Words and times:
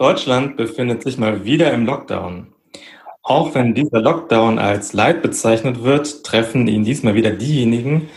Deutschland 0.00 0.56
befindet 0.56 1.02
sich 1.02 1.18
mal 1.18 1.44
wieder 1.44 1.74
im 1.74 1.84
Lockdown. 1.84 2.54
Auch 3.22 3.54
wenn 3.54 3.74
dieser 3.74 4.00
Lockdown 4.00 4.58
als 4.58 4.94
Leid 4.94 5.20
bezeichnet 5.20 5.82
wird, 5.82 6.24
treffen 6.24 6.66
ihn 6.68 6.84
diesmal 6.84 7.14
wieder 7.14 7.32
diejenigen, 7.32 8.08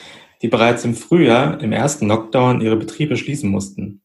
die 0.42 0.48
bereits 0.48 0.86
im 0.86 0.96
Frühjahr 0.96 1.60
im 1.60 1.74
ersten 1.74 2.08
Lockdown 2.08 2.62
ihre 2.62 2.78
Betriebe 2.78 3.18
schließen 3.18 3.50
mussten. 3.50 4.02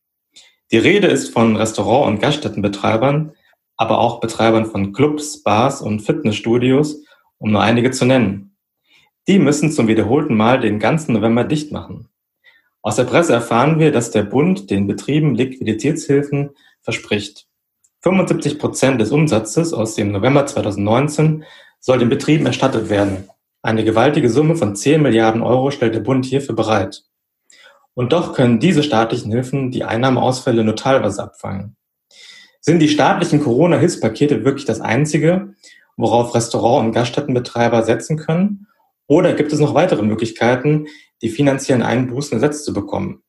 Die 0.73 0.79
Rede 0.79 1.07
ist 1.07 1.33
von 1.33 1.55
Restaurant- 1.55 2.09
und 2.09 2.21
Gaststättenbetreibern, 2.21 3.31
aber 3.77 3.99
auch 3.99 4.19
Betreibern 4.19 4.67
von 4.67 4.93
Clubs, 4.93 5.45
Bars 5.45 5.81
und 5.81 6.01
Fitnessstudios, 6.01 7.05
um 7.39 7.53
nur 7.53 7.63
einige 7.63 7.93
zu 7.93 8.07
nennen. 8.07 8.57
Die 9.29 9.39
müssen 9.39 9.71
zum 9.71 9.87
wiederholten 9.87 10.37
Mal 10.37 10.59
den 10.59 10.81
ganzen 10.81 11.13
November 11.13 11.45
dicht 11.45 11.71
machen. 11.71 12.09
Aus 12.83 12.97
der 12.97 13.05
Presse 13.05 13.35
erfahren 13.35 13.79
wir, 13.79 13.93
dass 13.93 14.11
der 14.11 14.25
Bund 14.25 14.69
den 14.69 14.89
Betrieben 14.89 15.37
Liquiditätshilfen 15.37 16.51
verspricht. 16.83 17.48
75 18.03 18.59
Prozent 18.59 19.01
des 19.01 19.11
Umsatzes 19.11 19.73
aus 19.73 19.95
dem 19.95 20.13
November 20.13 20.47
2019 20.47 21.45
soll 21.81 21.99
den 21.99 22.09
Betrieben 22.09 22.47
erstattet 22.47 22.91
werden. 22.91 23.29
Eine 23.63 23.85
gewaltige 23.85 24.31
Summe 24.31 24.55
von 24.55 24.77
10 24.77 25.03
Milliarden 25.03 25.43
Euro 25.43 25.71
stellt 25.71 25.95
der 25.95 26.01
Bund 26.01 26.25
hierfür 26.25 26.55
bereit. 26.55 27.03
Und 27.95 28.13
doch 28.13 28.33
können 28.33 28.61
diese 28.61 28.85
staatlichen 28.85 29.33
Hilfen 29.33 29.73
die 29.73 29.83
Einnahmeausfälle 29.83 30.63
nur 30.63 30.77
teilweise 30.77 31.25
abfangen. 31.25 31.77
Sind 32.61 32.79
die 32.79 32.89
staatlichen 32.89 33.43
Corona-Hilfspakete 33.43 34.45
wirklich 34.45 34.65
das 34.65 34.81
einzige, 34.81 35.55
worauf 35.97 36.35
Restaurant- 36.35 36.87
und 36.87 36.93
Gaststättenbetreiber 36.93 37.83
setzen 37.83 38.17
können? 38.17 38.69
Oder 39.09 39.33
gibt 39.33 39.53
es 39.53 39.59
noch 39.59 39.75
weitere 39.75 40.03
Möglichkeiten, 40.03 40.87
die 41.23 41.31
finanziellen 41.31 41.83
Einbußen 41.83 42.35
ersetzt 42.35 42.65
zu 42.65 42.73
bekommen? 42.73 43.23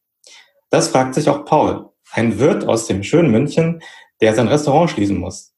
Das 0.69 0.89
fragt 0.89 1.15
sich 1.15 1.29
auch 1.29 1.45
Paul, 1.45 1.89
ein 2.11 2.37
Wirt 2.37 2.67
aus 2.67 2.85
dem 2.85 3.01
schönen 3.01 3.31
München, 3.31 3.81
der 4.21 4.33
sein 4.33 4.47
Restaurant 4.47 4.89
schließen 4.89 5.17
muss. 5.17 5.53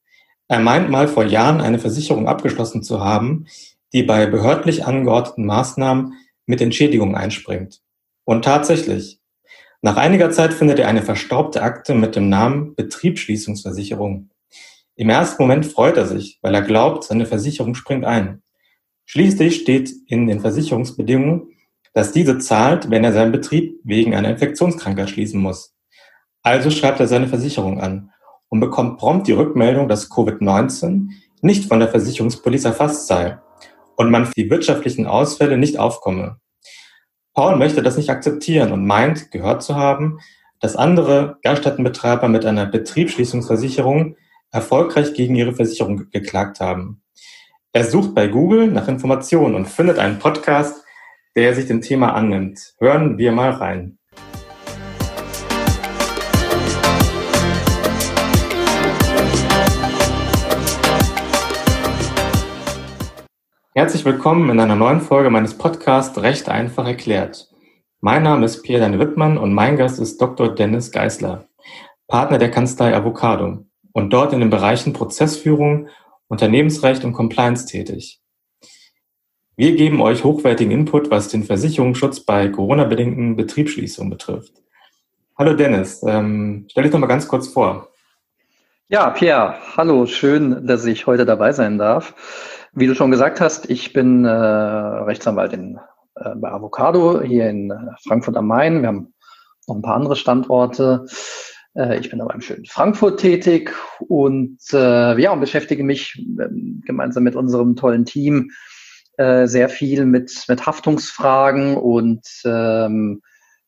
Er 0.48 0.60
meint 0.60 0.90
mal 0.90 1.08
vor 1.08 1.24
Jahren 1.24 1.60
eine 1.60 1.78
Versicherung 1.78 2.28
abgeschlossen 2.28 2.82
zu 2.82 3.00
haben, 3.00 3.46
die 3.92 4.02
bei 4.02 4.26
behördlich 4.26 4.84
angeordneten 4.84 5.46
Maßnahmen 5.46 6.14
mit 6.46 6.60
Entschädigung 6.60 7.14
einspringt. 7.14 7.80
Und 8.24 8.44
tatsächlich, 8.44 9.20
nach 9.80 9.96
einiger 9.96 10.30
Zeit 10.30 10.54
findet 10.54 10.78
er 10.78 10.88
eine 10.88 11.02
verstaubte 11.02 11.62
Akte 11.62 11.94
mit 11.94 12.14
dem 12.14 12.28
Namen 12.28 12.74
Betriebsschließungsversicherung. 12.74 14.30
Im 14.94 15.08
ersten 15.08 15.42
Moment 15.42 15.66
freut 15.66 15.96
er 15.96 16.06
sich, 16.06 16.38
weil 16.42 16.54
er 16.54 16.62
glaubt, 16.62 17.04
seine 17.04 17.26
Versicherung 17.26 17.74
springt 17.74 18.04
ein. 18.04 18.42
Schließlich 19.06 19.56
steht 19.56 19.92
in 20.06 20.26
den 20.26 20.40
Versicherungsbedingungen, 20.40 21.48
dass 21.94 22.12
diese 22.12 22.38
zahlt, 22.38 22.90
wenn 22.90 23.04
er 23.04 23.12
seinen 23.12 23.32
Betrieb 23.32 23.80
wegen 23.84 24.14
einer 24.14 24.30
Infektionskrankheit 24.30 25.10
schließen 25.10 25.40
muss. 25.40 25.74
Also 26.42 26.70
schreibt 26.70 27.00
er 27.00 27.08
seine 27.08 27.28
Versicherung 27.28 27.80
an 27.80 28.11
und 28.52 28.60
bekommt 28.60 28.98
prompt 28.98 29.28
die 29.28 29.32
Rückmeldung, 29.32 29.88
dass 29.88 30.10
Covid-19 30.10 31.08
nicht 31.40 31.68
von 31.68 31.80
der 31.80 31.88
Versicherungspolice 31.88 32.66
erfasst 32.66 33.06
sei 33.06 33.38
und 33.96 34.10
man 34.10 34.26
für 34.26 34.34
die 34.36 34.50
wirtschaftlichen 34.50 35.06
Ausfälle 35.06 35.56
nicht 35.56 35.78
aufkomme. 35.78 36.36
Paul 37.32 37.56
möchte 37.56 37.82
das 37.82 37.96
nicht 37.96 38.10
akzeptieren 38.10 38.70
und 38.72 38.84
meint, 38.84 39.30
gehört 39.30 39.62
zu 39.62 39.76
haben, 39.76 40.18
dass 40.60 40.76
andere 40.76 41.38
Gaststättenbetreiber 41.42 42.28
mit 42.28 42.44
einer 42.44 42.66
Betriebsschließungsversicherung 42.66 44.16
erfolgreich 44.50 45.14
gegen 45.14 45.34
ihre 45.34 45.54
Versicherung 45.54 46.10
geklagt 46.10 46.60
haben. 46.60 47.02
Er 47.72 47.84
sucht 47.84 48.14
bei 48.14 48.28
Google 48.28 48.66
nach 48.66 48.86
Informationen 48.86 49.54
und 49.54 49.64
findet 49.64 49.98
einen 49.98 50.18
Podcast, 50.18 50.84
der 51.34 51.54
sich 51.54 51.68
dem 51.68 51.80
Thema 51.80 52.12
annimmt. 52.12 52.74
Hören 52.78 53.16
wir 53.16 53.32
mal 53.32 53.52
rein. 53.52 53.98
Herzlich 63.74 64.04
willkommen 64.04 64.50
in 64.50 64.60
einer 64.60 64.76
neuen 64.76 65.00
Folge 65.00 65.30
meines 65.30 65.56
Podcasts 65.56 66.20
Recht 66.20 66.50
einfach 66.50 66.86
erklärt. 66.86 67.48
Mein 68.02 68.22
Name 68.22 68.44
ist 68.44 68.60
Pierre 68.62 68.82
Daniel 68.82 69.00
Wittmann 69.00 69.38
und 69.38 69.54
mein 69.54 69.78
Gast 69.78 69.98
ist 69.98 70.20
Dr. 70.20 70.54
Dennis 70.54 70.92
Geisler, 70.92 71.46
Partner 72.06 72.36
der 72.36 72.50
Kanzlei 72.50 72.94
Avocado 72.94 73.64
und 73.92 74.12
dort 74.12 74.34
in 74.34 74.40
den 74.40 74.50
Bereichen 74.50 74.92
Prozessführung, 74.92 75.88
Unternehmensrecht 76.28 77.02
und 77.02 77.14
Compliance 77.14 77.64
tätig. 77.64 78.20
Wir 79.56 79.74
geben 79.74 80.02
euch 80.02 80.22
hochwertigen 80.22 80.70
Input, 80.70 81.10
was 81.10 81.28
den 81.28 81.42
Versicherungsschutz 81.42 82.20
bei 82.20 82.48
Corona-bedingten 82.48 83.36
Betriebsschließungen 83.36 84.10
betrifft. 84.10 84.52
Hallo 85.38 85.54
Dennis, 85.54 86.02
ähm, 86.06 86.66
stell 86.70 86.82
dich 86.82 86.92
doch 86.92 86.98
mal 86.98 87.06
ganz 87.06 87.26
kurz 87.26 87.48
vor. 87.48 87.88
Ja, 88.88 89.08
Pierre, 89.08 89.54
hallo, 89.78 90.04
schön, 90.04 90.66
dass 90.66 90.84
ich 90.84 91.06
heute 91.06 91.24
dabei 91.24 91.52
sein 91.52 91.78
darf. 91.78 92.14
Wie 92.74 92.86
du 92.86 92.94
schon 92.94 93.10
gesagt 93.10 93.40
hast, 93.42 93.68
ich 93.68 93.92
bin 93.92 94.24
äh, 94.24 94.30
Rechtsanwalt 94.30 95.52
in, 95.52 95.78
äh, 96.16 96.34
bei 96.36 96.50
Avocado 96.50 97.20
hier 97.20 97.50
in 97.50 97.70
äh, 97.70 97.74
Frankfurt 98.06 98.34
am 98.34 98.46
Main. 98.46 98.80
Wir 98.80 98.88
haben 98.88 99.12
noch 99.66 99.76
ein 99.76 99.82
paar 99.82 99.96
andere 99.96 100.16
Standorte. 100.16 101.04
Äh, 101.74 101.98
ich 101.98 102.08
bin 102.08 102.22
aber 102.22 102.32
im 102.32 102.40
schönen 102.40 102.64
Frankfurt 102.64 103.20
tätig 103.20 103.74
und 104.08 104.58
äh, 104.72 105.20
ja 105.20 105.32
und 105.32 105.40
beschäftige 105.40 105.84
mich 105.84 106.24
äh, 106.38 106.48
gemeinsam 106.86 107.24
mit 107.24 107.36
unserem 107.36 107.76
tollen 107.76 108.06
Team 108.06 108.52
äh, 109.18 109.46
sehr 109.46 109.68
viel 109.68 110.06
mit 110.06 110.44
mit 110.48 110.64
Haftungsfragen 110.64 111.76
und 111.76 112.26
ähm, 112.46 113.20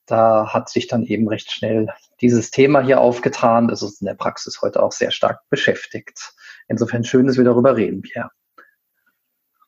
da 0.06 0.50
hat 0.54 0.70
sich 0.70 0.86
dann 0.86 1.04
eben 1.04 1.28
recht 1.28 1.52
schnell 1.52 1.88
dieses 2.22 2.50
Thema 2.50 2.80
hier 2.80 3.02
aufgetan, 3.02 3.68
das 3.68 3.82
uns 3.82 4.00
in 4.00 4.06
der 4.06 4.14
Praxis 4.14 4.62
heute 4.62 4.82
auch 4.82 4.92
sehr 4.92 5.10
stark 5.10 5.40
beschäftigt. 5.50 6.32
Insofern 6.68 7.04
schön, 7.04 7.26
dass 7.26 7.36
wir 7.36 7.44
darüber 7.44 7.76
reden, 7.76 8.00
Pierre. 8.00 8.30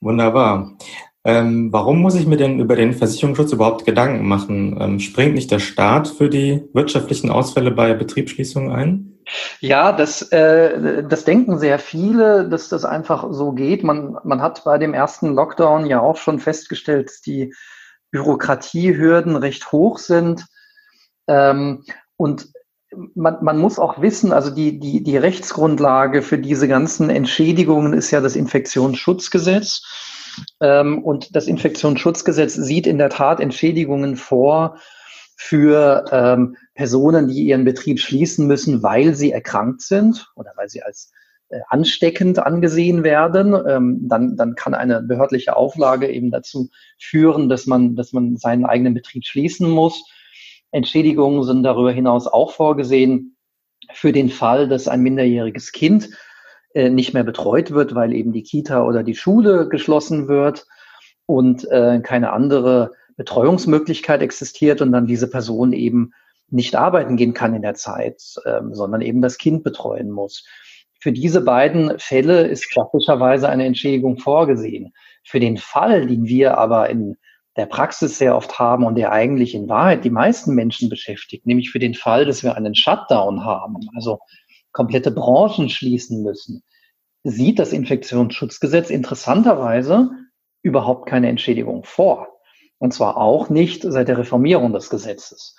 Wunderbar. 0.00 0.76
Ähm, 1.24 1.72
warum 1.72 2.02
muss 2.02 2.14
ich 2.14 2.26
mir 2.26 2.36
denn 2.36 2.60
über 2.60 2.76
den 2.76 2.94
Versicherungsschutz 2.94 3.52
überhaupt 3.52 3.84
Gedanken 3.84 4.28
machen? 4.28 4.78
Ähm, 4.80 5.00
springt 5.00 5.34
nicht 5.34 5.50
der 5.50 5.58
Staat 5.58 6.06
für 6.06 6.28
die 6.28 6.68
wirtschaftlichen 6.72 7.30
Ausfälle 7.30 7.72
bei 7.72 7.94
Betriebsschließungen 7.94 8.70
ein? 8.70 9.16
Ja, 9.60 9.90
das, 9.90 10.22
äh, 10.30 11.02
das 11.02 11.24
denken 11.24 11.58
sehr 11.58 11.80
viele, 11.80 12.48
dass 12.48 12.68
das 12.68 12.84
einfach 12.84 13.26
so 13.32 13.52
geht. 13.52 13.82
Man, 13.82 14.16
man 14.22 14.40
hat 14.40 14.62
bei 14.64 14.78
dem 14.78 14.94
ersten 14.94 15.34
Lockdown 15.34 15.86
ja 15.86 16.00
auch 16.00 16.16
schon 16.16 16.38
festgestellt, 16.38 17.08
dass 17.08 17.22
die 17.22 17.52
Bürokratiehürden 18.12 19.34
recht 19.34 19.72
hoch 19.72 19.98
sind. 19.98 20.46
Ähm, 21.26 21.82
und 22.16 22.48
man, 23.14 23.38
man 23.42 23.58
muss 23.58 23.78
auch 23.78 24.00
wissen, 24.00 24.32
also 24.32 24.50
die, 24.50 24.78
die, 24.78 25.02
die 25.02 25.16
Rechtsgrundlage 25.16 26.22
für 26.22 26.38
diese 26.38 26.68
ganzen 26.68 27.10
Entschädigungen 27.10 27.92
ist 27.92 28.10
ja 28.10 28.20
das 28.20 28.36
Infektionsschutzgesetz. 28.36 29.82
Ähm, 30.60 31.02
und 31.02 31.34
das 31.34 31.46
Infektionsschutzgesetz 31.46 32.54
sieht 32.54 32.86
in 32.86 32.98
der 32.98 33.10
Tat 33.10 33.40
Entschädigungen 33.40 34.16
vor 34.16 34.78
für 35.36 36.04
ähm, 36.10 36.56
Personen, 36.74 37.28
die 37.28 37.44
ihren 37.44 37.64
Betrieb 37.64 38.00
schließen 38.00 38.46
müssen, 38.46 38.82
weil 38.82 39.14
sie 39.14 39.32
erkrankt 39.32 39.82
sind 39.82 40.30
oder 40.34 40.52
weil 40.56 40.68
sie 40.68 40.82
als 40.82 41.12
äh, 41.48 41.60
ansteckend 41.68 42.38
angesehen 42.38 43.04
werden. 43.04 43.54
Ähm, 43.68 44.00
dann, 44.08 44.36
dann 44.36 44.54
kann 44.54 44.74
eine 44.74 45.02
behördliche 45.02 45.56
Auflage 45.56 46.08
eben 46.10 46.30
dazu 46.30 46.70
führen, 46.98 47.48
dass 47.48 47.66
man, 47.66 47.96
dass 47.96 48.12
man 48.12 48.36
seinen 48.36 48.64
eigenen 48.64 48.94
Betrieb 48.94 49.24
schließen 49.24 49.70
muss. 49.70 50.04
Entschädigungen 50.76 51.42
sind 51.42 51.62
darüber 51.62 51.90
hinaus 51.90 52.26
auch 52.26 52.52
vorgesehen 52.52 53.36
für 53.92 54.12
den 54.12 54.28
Fall, 54.28 54.68
dass 54.68 54.88
ein 54.88 55.00
minderjähriges 55.00 55.72
Kind 55.72 56.10
äh, 56.74 56.90
nicht 56.90 57.14
mehr 57.14 57.24
betreut 57.24 57.70
wird, 57.70 57.94
weil 57.94 58.12
eben 58.12 58.32
die 58.32 58.42
Kita 58.42 58.84
oder 58.84 59.02
die 59.02 59.14
Schule 59.14 59.68
geschlossen 59.68 60.28
wird 60.28 60.66
und 61.24 61.66
äh, 61.70 62.00
keine 62.02 62.32
andere 62.32 62.92
Betreuungsmöglichkeit 63.16 64.20
existiert 64.20 64.82
und 64.82 64.92
dann 64.92 65.06
diese 65.06 65.30
Person 65.30 65.72
eben 65.72 66.12
nicht 66.48 66.76
arbeiten 66.76 67.16
gehen 67.16 67.32
kann 67.32 67.54
in 67.54 67.62
der 67.62 67.74
Zeit, 67.74 68.22
äh, 68.44 68.60
sondern 68.70 69.00
eben 69.00 69.22
das 69.22 69.38
Kind 69.38 69.64
betreuen 69.64 70.10
muss. 70.10 70.44
Für 71.00 71.12
diese 71.12 71.40
beiden 71.40 71.98
Fälle 71.98 72.46
ist 72.46 72.70
klassischerweise 72.70 73.48
eine 73.48 73.64
Entschädigung 73.64 74.18
vorgesehen. 74.18 74.92
Für 75.24 75.40
den 75.40 75.56
Fall, 75.56 76.06
den 76.06 76.26
wir 76.26 76.58
aber 76.58 76.90
in 76.90 77.16
der 77.56 77.66
Praxis 77.66 78.18
sehr 78.18 78.36
oft 78.36 78.58
haben 78.58 78.84
und 78.84 78.96
der 78.96 79.12
eigentlich 79.12 79.54
in 79.54 79.68
Wahrheit 79.68 80.04
die 80.04 80.10
meisten 80.10 80.54
Menschen 80.54 80.88
beschäftigt, 80.88 81.46
nämlich 81.46 81.70
für 81.70 81.78
den 81.78 81.94
Fall, 81.94 82.24
dass 82.24 82.42
wir 82.42 82.54
einen 82.54 82.74
Shutdown 82.74 83.44
haben, 83.44 83.76
also 83.94 84.18
komplette 84.72 85.10
Branchen 85.10 85.68
schließen 85.68 86.22
müssen, 86.22 86.62
sieht 87.24 87.58
das 87.58 87.72
Infektionsschutzgesetz 87.72 88.90
interessanterweise 88.90 90.10
überhaupt 90.62 91.08
keine 91.08 91.28
Entschädigung 91.28 91.84
vor. 91.84 92.28
Und 92.78 92.92
zwar 92.92 93.16
auch 93.16 93.48
nicht 93.48 93.82
seit 93.82 94.08
der 94.08 94.18
Reformierung 94.18 94.72
des 94.74 94.90
Gesetzes. 94.90 95.56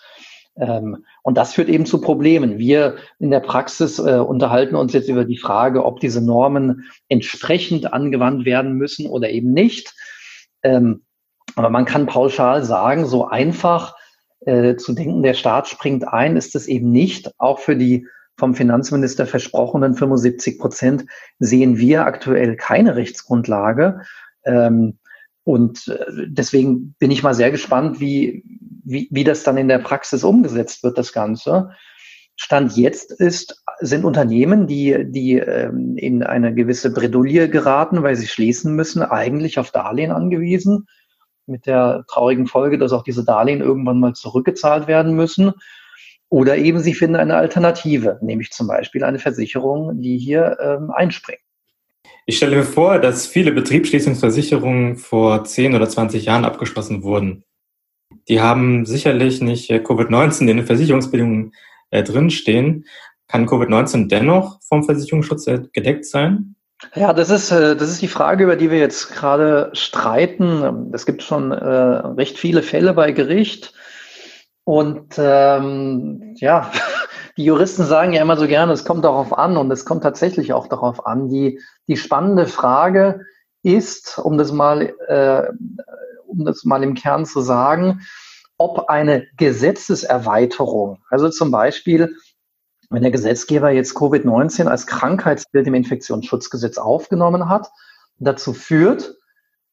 Ähm, 0.56 1.04
und 1.24 1.36
das 1.36 1.54
führt 1.54 1.70
eben 1.70 1.86
zu 1.86 2.00
Problemen. 2.00 2.60
Wir 2.60 2.98
in 3.20 3.32
der 3.32 3.40
Praxis 3.40 3.98
äh, 3.98 4.20
unterhalten 4.20 4.76
uns 4.76 4.94
jetzt 4.94 5.10
über 5.10 5.26
die 5.26 5.38
Frage, 5.38 5.84
ob 5.84 6.00
diese 6.00 6.24
Normen 6.24 6.86
entsprechend 7.10 7.92
angewandt 7.92 8.46
werden 8.46 8.74
müssen 8.74 9.08
oder 9.08 9.30
eben 9.30 9.52
nicht. 9.52 9.96
Ähm, 10.62 11.07
aber 11.58 11.72
man 11.72 11.86
kann 11.86 12.06
pauschal 12.06 12.64
sagen, 12.64 13.06
so 13.08 13.28
einfach 13.28 13.96
äh, 14.42 14.76
zu 14.76 14.94
denken, 14.94 15.24
der 15.24 15.34
Staat 15.34 15.68
springt 15.68 16.08
ein, 16.08 16.38
ist 16.38 16.56
es 16.56 16.68
eben 16.68 16.92
nicht. 16.92 17.32
Auch 17.40 17.60
für 17.60 17.76
die 17.76 18.06
vom 18.38 18.54
Finanzminister 18.54 19.26
versprochenen 19.26 19.96
75 19.96 20.60
Prozent 20.60 21.06
sehen 21.40 21.80
wir 21.80 22.06
aktuell 22.06 22.56
keine 22.56 22.96
Rechtsgrundlage. 22.96 24.02
Ähm, 24.46 25.00
und 25.44 25.88
äh, 25.88 26.28
deswegen 26.28 26.94
bin 27.00 27.10
ich 27.10 27.24
mal 27.24 27.34
sehr 27.34 27.50
gespannt, 27.50 28.00
wie, 28.00 28.44
wie, 28.84 29.08
wie 29.10 29.24
das 29.24 29.44
dann 29.44 29.58
in 29.58 29.68
der 29.68 29.80
Praxis 29.80 30.24
umgesetzt 30.24 30.84
wird, 30.84 31.00
das 31.00 31.12
Ganze. 31.12 31.72
Stand 32.36 32.78
jetzt 32.78 33.12
ist, 33.12 33.64
sind 33.80 34.06
Unternehmen, 34.06 34.68
die, 34.68 35.06
die 35.10 35.40
ähm, 35.40 35.98
in 35.98 36.22
eine 36.22 36.54
gewisse 36.54 36.94
Bredouille 36.94 37.50
geraten, 37.50 38.04
weil 38.04 38.16
sie 38.16 38.28
schließen 38.28 38.76
müssen, 38.76 39.02
eigentlich 39.02 39.58
auf 39.58 39.72
Darlehen 39.72 40.12
angewiesen. 40.12 40.86
Mit 41.48 41.66
der 41.66 42.06
traurigen 42.08 42.46
Folge, 42.46 42.78
dass 42.78 42.92
auch 42.92 43.04
diese 43.04 43.26
Darlehen 43.26 43.62
irgendwann 43.62 44.00
mal 44.00 44.14
zurückgezahlt 44.14 44.88
werden 44.88 45.16
müssen. 45.16 45.54
Oder 46.30 46.58
eben 46.58 46.80
sie 46.80 46.94
finden 46.94 47.16
eine 47.16 47.38
Alternative, 47.38 48.20
nämlich 48.22 48.52
zum 48.52 48.68
Beispiel 48.68 49.04
eine 49.04 49.18
Versicherung, 49.18 50.02
die 50.02 50.18
hier 50.18 50.58
ähm, 50.62 50.92
einspringt. 50.92 51.40
Ich 52.26 52.36
stelle 52.36 52.58
mir 52.58 52.64
vor, 52.64 53.00
dass 53.00 53.26
viele 53.26 53.54
Betriebsschließungsversicherungen 53.54 54.98
vor 54.98 55.46
10 55.46 55.76
oder 55.76 55.88
20 55.88 56.26
Jahren 56.26 56.44
abgeschlossen 56.44 57.02
wurden. 57.02 57.46
Die 58.28 58.42
haben 58.42 58.86
sicherlich 58.86 59.42
nicht 59.42 59.70
äh, 59.70 59.78
Covid-19 59.78 60.42
in 60.42 60.58
den 60.58 60.66
Versicherungsbedingungen 60.66 61.54
äh, 61.92 62.04
drinstehen. 62.04 62.86
Kann 63.30 63.48
Covid-19 63.48 64.10
dennoch 64.10 64.60
vom 64.62 64.84
Versicherungsschutz 64.84 65.46
gedeckt 65.72 66.06
sein? 66.06 66.57
Ja, 66.94 67.14
das 67.14 67.30
ist, 67.30 67.52
äh, 67.52 67.76
das 67.76 67.90
ist 67.90 68.02
die 68.02 68.08
Frage, 68.08 68.44
über 68.44 68.56
die 68.56 68.70
wir 68.70 68.78
jetzt 68.78 69.12
gerade 69.12 69.72
streiten. 69.74 70.92
Es 70.94 71.06
gibt 71.06 71.24
schon 71.24 71.52
äh, 71.52 71.56
recht 71.56 72.38
viele 72.38 72.62
Fälle 72.62 72.94
bei 72.94 73.12
Gericht. 73.12 73.74
Und 74.64 75.16
ähm, 75.18 76.36
ja, 76.38 76.72
die 77.38 77.46
Juristen 77.46 77.84
sagen 77.84 78.14
ja 78.14 78.22
immer 78.22 78.38
so 78.38 78.48
gerne, 78.48 78.74
es 78.74 78.86
kommt 78.86 79.06
darauf 79.06 79.36
an 79.38 79.58
und 79.58 79.72
es 79.72 79.86
kommt 79.86 80.04
tatsächlich 80.04 80.54
auch 80.54 80.68
darauf 80.68 81.06
an. 81.06 81.30
Die, 81.30 81.60
die 81.88 81.98
spannende 81.98 82.46
Frage 82.46 83.22
ist, 83.64 84.20
um 84.20 84.38
das 84.38 84.52
mal, 84.52 84.94
äh, 85.08 85.48
um 86.28 86.46
das 86.46 86.64
mal 86.64 86.84
im 86.84 86.94
Kern 86.94 87.26
zu 87.26 87.42
sagen, 87.42 88.02
ob 88.58 88.90
eine 88.90 89.28
Gesetzeserweiterung, 89.38 91.00
also 91.10 91.30
zum 91.30 91.52
Beispiel, 91.52 92.16
wenn 92.90 93.02
der 93.02 93.12
Gesetzgeber 93.12 93.70
jetzt 93.70 93.96
Covid-19 93.96 94.68
als 94.68 94.88
Krankheitsbild 94.88 95.68
im 95.68 95.74
Infektionsschutzgesetz 95.74 96.78
aufgenommen 96.78 97.50
hat, 97.50 97.70
dazu 98.18 98.54
führt, 98.54 99.16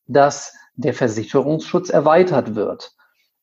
dass 0.07 0.55
der 0.77 0.95
Versicherungsschutz 0.95 1.91
erweitert 1.91 2.55
wird. 2.55 2.95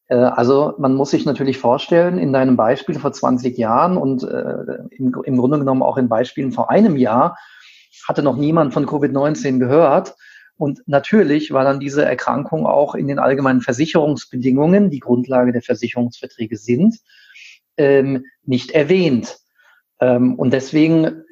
Äh, 0.08 0.16
also 0.16 0.74
man 0.78 0.94
muss 0.94 1.12
sich 1.12 1.26
natürlich 1.26 1.58
vorstellen, 1.58 2.18
in 2.18 2.34
deinem 2.34 2.58
Beispiel 2.58 3.00
vor 3.00 3.14
20 3.14 3.58
Jahren 3.58 3.98
und 3.98 4.24
äh, 4.24 4.78
im, 4.92 5.16
im 5.24 5.38
Grunde 5.38 5.60
genommen 5.60 5.82
auch 5.82 5.98
in 5.98 6.10
Beispielen 6.10 6.52
vor 6.52 6.70
einem 6.70 6.98
Jahr 6.98 7.38
hatte 8.08 8.24
noch 8.24 8.36
niemand 8.36 8.74
von 8.74 8.86
Covid-19 8.86 9.60
gehört. 9.60 10.16
Und 10.58 10.82
natürlich 10.86 11.52
war 11.52 11.64
dann 11.64 11.80
diese 11.80 12.06
Erkrankung 12.06 12.68
auch 12.68 12.94
in 12.94 13.08
den 13.08 13.20
allgemeinen 13.20 13.62
Versicherungsbedingungen, 13.62 14.92
die 14.92 15.00
Grundlage 15.00 15.52
der 15.52 15.62
Versicherungsverträge 15.62 16.58
sind, 16.58 16.98
ähm, 17.78 18.26
nicht 18.44 18.72
erwähnt. 18.72 19.41
Ähm, 20.02 20.36
und 20.36 20.52
deswegen 20.52 21.24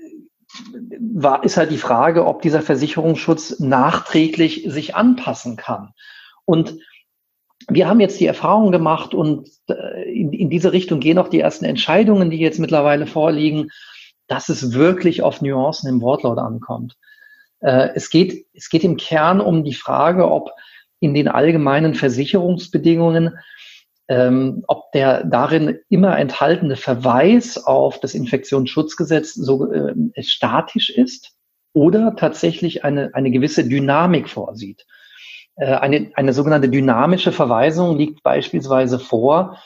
war, 0.99 1.43
ist 1.43 1.57
halt 1.57 1.71
die 1.71 1.77
Frage, 1.77 2.25
ob 2.25 2.41
dieser 2.41 2.61
Versicherungsschutz 2.61 3.59
nachträglich 3.59 4.65
sich 4.67 4.95
anpassen 4.95 5.57
kann. 5.57 5.93
Und 6.45 6.75
wir 7.67 7.87
haben 7.87 7.99
jetzt 7.99 8.19
die 8.19 8.25
Erfahrung 8.25 8.71
gemacht 8.71 9.13
und 9.13 9.49
äh, 9.67 10.11
in, 10.11 10.33
in 10.33 10.49
diese 10.49 10.71
Richtung 10.71 10.99
gehen 10.99 11.17
auch 11.17 11.27
die 11.27 11.39
ersten 11.39 11.65
Entscheidungen, 11.65 12.31
die 12.31 12.39
jetzt 12.39 12.59
mittlerweile 12.59 13.05
vorliegen, 13.05 13.69
dass 14.27 14.49
es 14.49 14.73
wirklich 14.73 15.21
auf 15.21 15.41
Nuancen 15.41 15.89
im 15.89 16.01
Wortlaut 16.01 16.37
ankommt. 16.37 16.95
Äh, 17.59 17.89
es, 17.95 18.09
geht, 18.09 18.45
es 18.53 18.69
geht 18.69 18.83
im 18.83 18.97
Kern 18.97 19.41
um 19.41 19.63
die 19.63 19.73
Frage, 19.73 20.31
ob 20.31 20.51
in 20.99 21.13
den 21.13 21.27
allgemeinen 21.27 21.93
Versicherungsbedingungen, 21.93 23.37
ähm, 24.09 24.63
ob 24.67 24.91
der 24.91 25.23
darin 25.23 25.77
immer 25.87 26.17
enthaltene 26.17 26.75
Verweis 26.75 27.63
auf 27.63 27.99
das 27.99 28.15
Infektionsschutzgesetz 28.15 29.35
so 29.35 29.71
äh, 29.71 29.93
statisch 30.21 30.89
ist 30.89 31.35
oder 31.73 32.15
tatsächlich 32.15 32.83
eine, 32.83 33.11
eine 33.13 33.29
gewisse 33.29 33.63
Dynamik 33.63 34.27
vorsieht. 34.27 34.85
Äh, 35.55 35.75
eine, 35.75 36.11
eine 36.15 36.33
sogenannte 36.33 36.69
dynamische 36.69 37.31
Verweisung 37.31 37.97
liegt 37.97 38.23
beispielsweise 38.23 38.97
vor, 38.97 39.59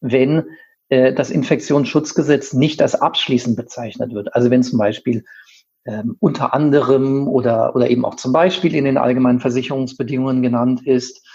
wenn 0.00 0.46
äh, 0.88 1.12
das 1.12 1.30
Infektionsschutzgesetz 1.30 2.54
nicht 2.54 2.80
als 2.80 2.94
abschließend 2.94 3.54
bezeichnet 3.54 4.14
wird. 4.14 4.34
Also 4.34 4.50
wenn 4.50 4.62
zum 4.62 4.78
Beispiel 4.78 5.24
ähm, 5.84 6.16
unter 6.20 6.54
anderem 6.54 7.28
oder, 7.28 7.76
oder 7.76 7.90
eben 7.90 8.06
auch 8.06 8.14
zum 8.14 8.32
Beispiel 8.32 8.74
in 8.74 8.84
den 8.86 8.98
allgemeinen 8.98 9.40
Versicherungsbedingungen 9.40 10.42
genannt 10.42 10.86
ist. 10.86 11.26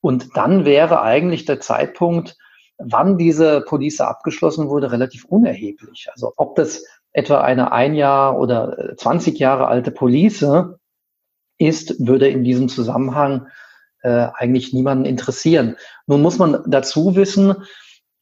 Und 0.00 0.36
dann 0.36 0.64
wäre 0.64 1.02
eigentlich 1.02 1.44
der 1.44 1.60
Zeitpunkt, 1.60 2.36
wann 2.78 3.18
diese 3.18 3.62
Police 3.62 4.00
abgeschlossen 4.00 4.68
wurde, 4.68 4.92
relativ 4.92 5.24
unerheblich. 5.24 6.08
Also 6.12 6.32
ob 6.36 6.54
das 6.54 6.84
etwa 7.12 7.40
eine 7.40 7.72
ein 7.72 7.94
Jahr 7.94 8.38
oder 8.38 8.94
20 8.96 9.34
äh, 9.34 9.38
Jahre 9.38 9.66
alte 9.66 9.90
Police 9.90 10.46
ist, 11.58 12.06
würde 12.06 12.28
in 12.28 12.44
diesem 12.44 12.68
Zusammenhang 12.68 13.48
äh, 14.02 14.28
eigentlich 14.34 14.72
niemanden 14.72 15.04
interessieren. 15.04 15.76
Nun 16.06 16.22
muss 16.22 16.38
man 16.38 16.62
dazu 16.66 17.16
wissen, 17.16 17.56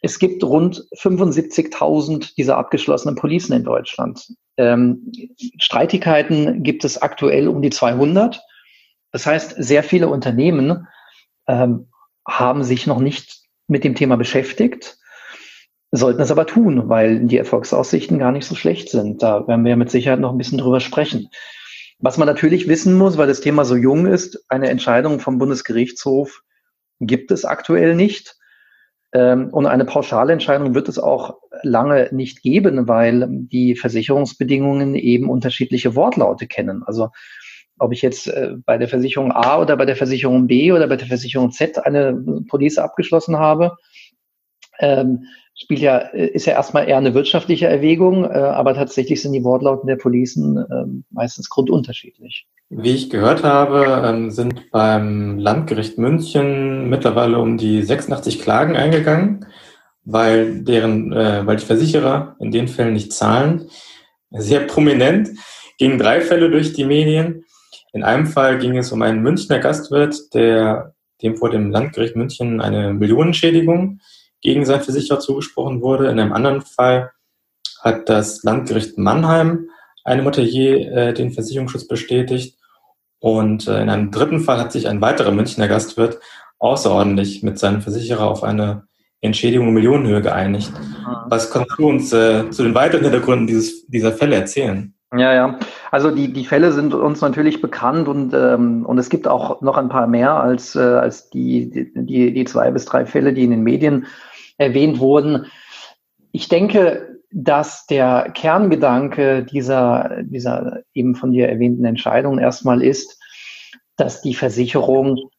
es 0.00 0.18
gibt 0.18 0.44
rund 0.44 0.84
75.000 0.96 2.34
dieser 2.36 2.56
abgeschlossenen 2.56 3.16
Policen 3.16 3.54
in 3.54 3.64
Deutschland. 3.64 4.26
Ähm, 4.56 5.10
Streitigkeiten 5.58 6.62
gibt 6.62 6.84
es 6.84 7.00
aktuell 7.00 7.48
um 7.48 7.60
die 7.60 7.70
200. 7.70 8.40
Das 9.12 9.26
heißt, 9.26 9.56
sehr 9.58 9.82
viele 9.82 10.08
Unternehmen 10.08 10.86
ähm, 11.48 11.88
haben 12.26 12.64
sich 12.64 12.86
noch 12.86 13.00
nicht 13.00 13.42
mit 13.68 13.84
dem 13.84 13.94
Thema 13.94 14.16
beschäftigt, 14.16 14.98
sollten 15.90 16.20
es 16.20 16.30
aber 16.30 16.46
tun, 16.46 16.88
weil 16.88 17.26
die 17.26 17.38
Erfolgsaussichten 17.38 18.18
gar 18.18 18.32
nicht 18.32 18.46
so 18.46 18.54
schlecht 18.54 18.90
sind. 18.90 19.22
Da 19.22 19.46
werden 19.46 19.64
wir 19.64 19.76
mit 19.76 19.90
Sicherheit 19.90 20.20
noch 20.20 20.32
ein 20.32 20.38
bisschen 20.38 20.58
drüber 20.58 20.80
sprechen. 20.80 21.28
Was 21.98 22.18
man 22.18 22.26
natürlich 22.26 22.68
wissen 22.68 22.94
muss, 22.98 23.16
weil 23.16 23.28
das 23.28 23.40
Thema 23.40 23.64
so 23.64 23.74
jung 23.76 24.06
ist, 24.06 24.44
eine 24.48 24.68
Entscheidung 24.68 25.20
vom 25.20 25.38
Bundesgerichtshof 25.38 26.42
gibt 27.00 27.30
es 27.30 27.44
aktuell 27.44 27.94
nicht. 27.94 28.36
Ähm, 29.12 29.48
und 29.50 29.66
eine 29.66 29.84
pauschale 29.84 30.32
Entscheidung 30.32 30.74
wird 30.74 30.88
es 30.88 30.98
auch 30.98 31.38
lange 31.62 32.08
nicht 32.12 32.42
geben, 32.42 32.88
weil 32.88 33.26
die 33.30 33.76
Versicherungsbedingungen 33.76 34.94
eben 34.94 35.30
unterschiedliche 35.30 35.94
Wortlaute 35.94 36.46
kennen. 36.46 36.82
Also 36.84 37.10
ob 37.78 37.92
ich 37.92 38.02
jetzt 38.02 38.28
äh, 38.28 38.54
bei 38.64 38.78
der 38.78 38.88
Versicherung 38.88 39.32
A 39.32 39.60
oder 39.60 39.76
bei 39.76 39.84
der 39.84 39.96
Versicherung 39.96 40.46
B 40.46 40.72
oder 40.72 40.86
bei 40.86 40.96
der 40.96 41.06
Versicherung 41.06 41.50
Z 41.50 41.84
eine 41.84 42.14
Police 42.48 42.78
abgeschlossen 42.78 43.38
habe, 43.38 43.76
ähm, 44.78 45.24
spielt 45.54 45.80
ja, 45.80 45.98
ist 45.98 46.46
ja 46.46 46.52
erstmal 46.52 46.88
eher 46.88 46.98
eine 46.98 47.14
wirtschaftliche 47.14 47.66
Erwägung, 47.66 48.24
äh, 48.24 48.28
aber 48.28 48.74
tatsächlich 48.74 49.22
sind 49.22 49.32
die 49.32 49.42
Wortlauten 49.42 49.86
der 49.86 49.96
Policen 49.96 50.58
äh, 50.58 50.84
meistens 51.10 51.48
grundunterschiedlich. 51.48 52.46
Wie 52.68 52.90
ich 52.90 53.10
gehört 53.10 53.42
habe, 53.42 54.02
ähm, 54.06 54.30
sind 54.30 54.70
beim 54.70 55.38
Landgericht 55.38 55.98
München 55.98 56.90
mittlerweile 56.90 57.38
um 57.38 57.56
die 57.56 57.82
86 57.82 58.40
Klagen 58.40 58.76
eingegangen, 58.76 59.46
weil 60.04 60.62
deren, 60.62 61.12
äh, 61.12 61.46
weil 61.46 61.56
die 61.56 61.64
Versicherer 61.64 62.36
in 62.38 62.50
den 62.50 62.68
Fällen 62.68 62.92
nicht 62.92 63.12
zahlen. 63.12 63.68
Sehr 64.30 64.60
prominent 64.60 65.30
gingen 65.78 65.98
drei 65.98 66.20
Fälle 66.20 66.50
durch 66.50 66.74
die 66.74 66.84
Medien. 66.84 67.45
In 67.96 68.02
einem 68.02 68.26
Fall 68.26 68.58
ging 68.58 68.76
es 68.76 68.92
um 68.92 69.00
einen 69.00 69.22
Münchner 69.22 69.58
Gastwirt, 69.58 70.34
der 70.34 70.92
dem 71.22 71.38
vor 71.38 71.48
dem 71.48 71.70
Landgericht 71.70 72.14
München 72.14 72.60
eine 72.60 72.92
Millionenschädigung 72.92 74.00
gegen 74.42 74.66
seinen 74.66 74.82
Versicherer 74.82 75.18
zugesprochen 75.18 75.80
wurde. 75.80 76.10
In 76.10 76.20
einem 76.20 76.34
anderen 76.34 76.60
Fall 76.60 77.12
hat 77.80 78.10
das 78.10 78.42
Landgericht 78.42 78.98
Mannheim 78.98 79.70
einem 80.04 80.26
Hotelier 80.26 80.92
äh, 80.92 81.14
den 81.14 81.32
Versicherungsschutz 81.32 81.88
bestätigt. 81.88 82.58
Und 83.18 83.66
äh, 83.66 83.80
in 83.80 83.88
einem 83.88 84.10
dritten 84.10 84.40
Fall 84.40 84.58
hat 84.60 84.72
sich 84.72 84.88
ein 84.88 85.00
weiterer 85.00 85.30
Münchner 85.30 85.66
Gastwirt 85.66 86.18
außerordentlich 86.58 87.42
mit 87.42 87.58
seinem 87.58 87.80
Versicherer 87.80 88.28
auf 88.28 88.42
eine 88.42 88.82
Entschädigung 89.22 89.68
in 89.68 89.74
Millionenhöhe 89.74 90.20
geeinigt. 90.20 90.70
Ah. 91.06 91.24
Was 91.30 91.50
kannst 91.50 91.78
du 91.78 91.88
uns 91.88 92.12
äh, 92.12 92.50
zu 92.50 92.62
den 92.62 92.74
weiteren 92.74 93.04
Hintergründen 93.04 93.46
dieses, 93.46 93.86
dieser 93.86 94.12
Fälle 94.12 94.36
erzählen? 94.36 94.92
Ja, 95.16 95.32
ja. 95.32 95.58
Also 95.96 96.10
die, 96.10 96.30
die 96.30 96.44
Fälle 96.44 96.72
sind 96.72 96.92
uns 96.92 97.22
natürlich 97.22 97.62
bekannt 97.62 98.06
und, 98.06 98.34
ähm, 98.34 98.84
und 98.84 98.98
es 98.98 99.08
gibt 99.08 99.26
auch 99.26 99.62
noch 99.62 99.78
ein 99.78 99.88
paar 99.88 100.06
mehr 100.06 100.34
als, 100.34 100.76
äh, 100.76 100.80
als 100.80 101.30
die, 101.30 101.90
die, 101.94 102.34
die 102.34 102.44
zwei 102.44 102.70
bis 102.70 102.84
drei 102.84 103.06
Fälle, 103.06 103.32
die 103.32 103.44
in 103.44 103.50
den 103.50 103.62
Medien 103.62 104.04
erwähnt 104.58 104.98
wurden. 104.98 105.46
Ich 106.32 106.50
denke, 106.50 107.16
dass 107.32 107.86
der 107.86 108.30
Kerngedanke 108.34 109.42
dieser, 109.44 110.22
dieser 110.22 110.82
eben 110.92 111.14
von 111.14 111.32
dir 111.32 111.48
erwähnten 111.48 111.86
Entscheidung 111.86 112.38
erstmal 112.38 112.82
ist, 112.82 113.18
dass 113.96 114.20
die 114.20 114.34
Versicherung 114.34 115.30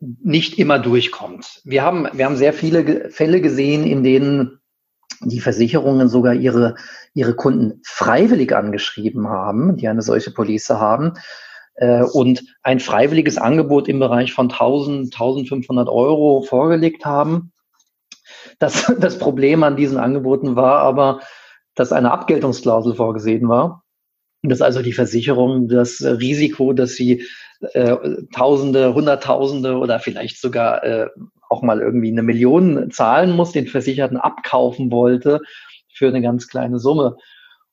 nicht 0.00 0.58
immer 0.58 0.80
durchkommt. 0.80 1.60
Wir 1.62 1.84
haben, 1.84 2.08
wir 2.14 2.24
haben 2.24 2.36
sehr 2.36 2.52
viele 2.52 3.10
Fälle 3.10 3.40
gesehen, 3.40 3.84
in 3.84 4.02
denen 4.02 4.57
die 5.20 5.40
Versicherungen 5.40 6.08
sogar 6.08 6.34
ihre, 6.34 6.76
ihre 7.14 7.34
Kunden 7.34 7.80
freiwillig 7.84 8.54
angeschrieben 8.54 9.28
haben, 9.28 9.76
die 9.76 9.88
eine 9.88 10.02
solche 10.02 10.30
Police 10.30 10.70
haben, 10.70 11.14
äh, 11.74 12.02
und 12.02 12.44
ein 12.62 12.80
freiwilliges 12.80 13.38
Angebot 13.38 13.88
im 13.88 13.98
Bereich 13.98 14.32
von 14.32 14.50
1000, 14.50 15.14
1500 15.14 15.88
Euro 15.88 16.42
vorgelegt 16.42 17.04
haben. 17.04 17.52
Das, 18.58 18.92
das 18.98 19.18
Problem 19.18 19.62
an 19.62 19.76
diesen 19.76 19.98
Angeboten 19.98 20.56
war 20.56 20.80
aber, 20.80 21.20
dass 21.74 21.92
eine 21.92 22.10
Abgeltungsklausel 22.10 22.94
vorgesehen 22.94 23.48
war. 23.48 23.84
Dass 24.42 24.62
also 24.62 24.82
die 24.82 24.92
Versicherung 24.92 25.68
das 25.68 26.00
Risiko, 26.00 26.72
dass 26.72 26.94
sie 26.94 27.24
äh, 27.72 27.96
Tausende, 28.32 28.94
Hunderttausende 28.94 29.76
oder 29.78 29.98
vielleicht 29.98 30.40
sogar 30.40 30.84
äh, 30.84 31.08
auch 31.48 31.62
mal 31.62 31.80
irgendwie 31.80 32.10
eine 32.10 32.22
Million 32.22 32.90
zahlen 32.90 33.34
muss, 33.34 33.52
den 33.52 33.66
Versicherten 33.66 34.16
abkaufen 34.16 34.90
wollte 34.90 35.40
für 35.92 36.08
eine 36.08 36.22
ganz 36.22 36.48
kleine 36.48 36.78
Summe. 36.78 37.16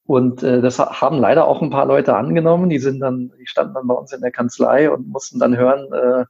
Und 0.06 0.44
äh, 0.44 0.62
das 0.62 0.80
haben 0.80 1.20
leider 1.20 1.48
auch 1.48 1.62
ein 1.62 1.72
paar 1.72 1.86
Leute 1.86 2.16
angenommen. 2.16 2.70
Die 2.70 2.80
sind 2.80 3.00
dann, 3.00 3.32
die 3.40 3.48
standen 3.48 3.74
dann 3.74 3.88
bei 3.88 3.96
uns 3.96 4.12
in 4.14 4.22
der 4.22 4.32
Kanzlei 4.32 4.90
und 4.90 5.08
mussten 5.08 5.40
dann 5.40 5.58
hören, 5.58 5.92
äh, 5.92 6.26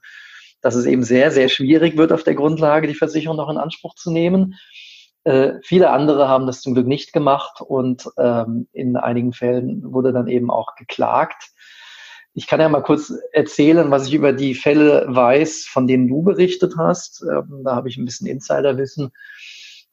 dass 0.62 0.74
es 0.74 0.86
eben 0.86 1.02
sehr, 1.02 1.30
sehr 1.30 1.48
schwierig 1.48 1.96
wird, 1.96 2.12
auf 2.12 2.24
der 2.24 2.34
Grundlage 2.34 2.86
die 2.86 2.94
Versicherung 2.94 3.36
noch 3.36 3.50
in 3.50 3.58
Anspruch 3.58 3.94
zu 3.94 4.10
nehmen. 4.10 4.54
Äh, 5.24 5.60
viele 5.62 5.90
andere 5.90 6.28
haben 6.28 6.46
das 6.46 6.62
zum 6.62 6.74
Glück 6.74 6.86
nicht 6.86 7.12
gemacht 7.12 7.60
und 7.60 8.08
ähm, 8.16 8.68
in 8.72 8.96
einigen 8.96 9.32
Fällen 9.32 9.92
wurde 9.92 10.12
dann 10.12 10.28
eben 10.28 10.50
auch 10.50 10.74
geklagt. 10.76 11.50
Ich 12.38 12.46
kann 12.46 12.60
ja 12.60 12.68
mal 12.68 12.82
kurz 12.82 13.14
erzählen, 13.32 13.90
was 13.90 14.06
ich 14.06 14.12
über 14.12 14.34
die 14.34 14.54
Fälle 14.54 15.06
weiß, 15.08 15.64
von 15.64 15.86
denen 15.86 16.06
du 16.06 16.20
berichtet 16.20 16.74
hast. 16.76 17.22
Ähm, 17.22 17.62
da 17.64 17.74
habe 17.74 17.88
ich 17.88 17.96
ein 17.96 18.04
bisschen 18.04 18.26
Insiderwissen. 18.26 19.10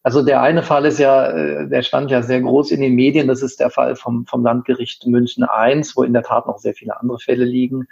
Also 0.04 0.22
der 0.22 0.42
eine 0.42 0.62
Fall 0.62 0.86
ist 0.86 1.00
ja, 1.00 1.30
äh, 1.30 1.70
der 1.70 1.84
stand 1.84 2.12
ja 2.12 2.22
sehr 2.22 2.42
groß 2.42 2.72
in 2.72 2.82
den 2.82 2.96
Medien. 2.96 3.30
Das 3.30 3.44
ist 3.44 3.62
der 3.62 3.70
Fall 3.70 3.96
vom, 3.96 4.26
vom 4.26 4.44
Landgericht 4.44 5.08
München 5.08 5.46
I, 5.46 5.82
wo 5.96 6.04
in 6.04 6.12
der 6.12 6.24
Tat 6.24 6.46
noch 6.46 6.58
sehr 6.58 6.74
viele 6.74 7.00
andere 7.00 7.18
Fälle 7.18 7.46
liegen. 7.46 7.88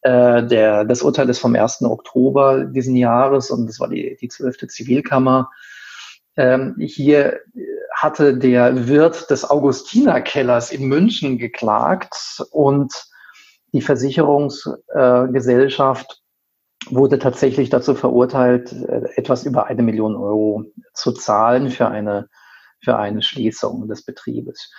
Äh, 0.00 0.46
der, 0.46 0.86
das 0.86 1.02
Urteil 1.02 1.28
ist 1.28 1.40
vom 1.40 1.54
1. 1.54 1.82
Oktober 1.82 2.64
diesen 2.64 2.96
Jahres 2.96 3.50
und 3.50 3.66
das 3.66 3.78
war 3.78 3.88
die, 3.88 4.16
die 4.18 4.28
12. 4.28 4.68
Zivilkammer. 4.68 5.50
Ähm, 6.34 6.76
hier 6.78 7.40
hatte 7.94 8.38
der 8.38 8.88
Wirt 8.88 9.28
des 9.28 9.50
Augustinerkellers 9.50 10.72
in 10.72 10.84
München 10.84 11.36
geklagt 11.36 12.42
und 12.52 13.09
die 13.72 13.80
Versicherungsgesellschaft 13.80 16.20
wurde 16.88 17.18
tatsächlich 17.18 17.70
dazu 17.70 17.94
verurteilt, 17.94 18.72
etwas 19.16 19.44
über 19.44 19.66
eine 19.66 19.82
Million 19.82 20.16
Euro 20.16 20.64
zu 20.94 21.12
zahlen 21.12 21.70
für 21.70 21.88
eine, 21.88 22.28
für 22.82 22.96
eine 22.96 23.20
Schließung 23.22 23.86
des 23.86 24.02
Betriebes. 24.04 24.72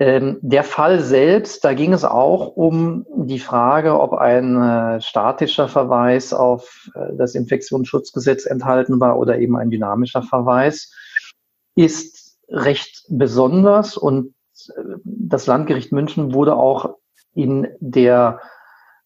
Ähm, 0.00 0.38
der 0.42 0.62
Fall 0.62 1.00
selbst, 1.00 1.64
da 1.64 1.74
ging 1.74 1.92
es 1.92 2.04
auch 2.04 2.56
um 2.56 3.04
die 3.16 3.40
Frage, 3.40 3.98
ob 3.98 4.12
ein 4.12 4.60
äh, 4.60 5.00
statischer 5.00 5.68
Verweis 5.68 6.32
auf 6.32 6.88
äh, 6.94 7.16
das 7.16 7.34
Infektionsschutzgesetz 7.34 8.46
enthalten 8.46 9.00
war 9.00 9.18
oder 9.18 9.40
eben 9.40 9.56
ein 9.56 9.70
dynamischer 9.70 10.22
Verweis, 10.22 10.92
ist 11.74 12.38
recht 12.48 13.06
besonders 13.08 13.96
und 13.96 14.34
äh, 14.68 14.72
das 15.02 15.48
Landgericht 15.48 15.90
München 15.90 16.32
wurde 16.32 16.54
auch 16.54 16.94
in 17.34 17.68
der 17.80 18.40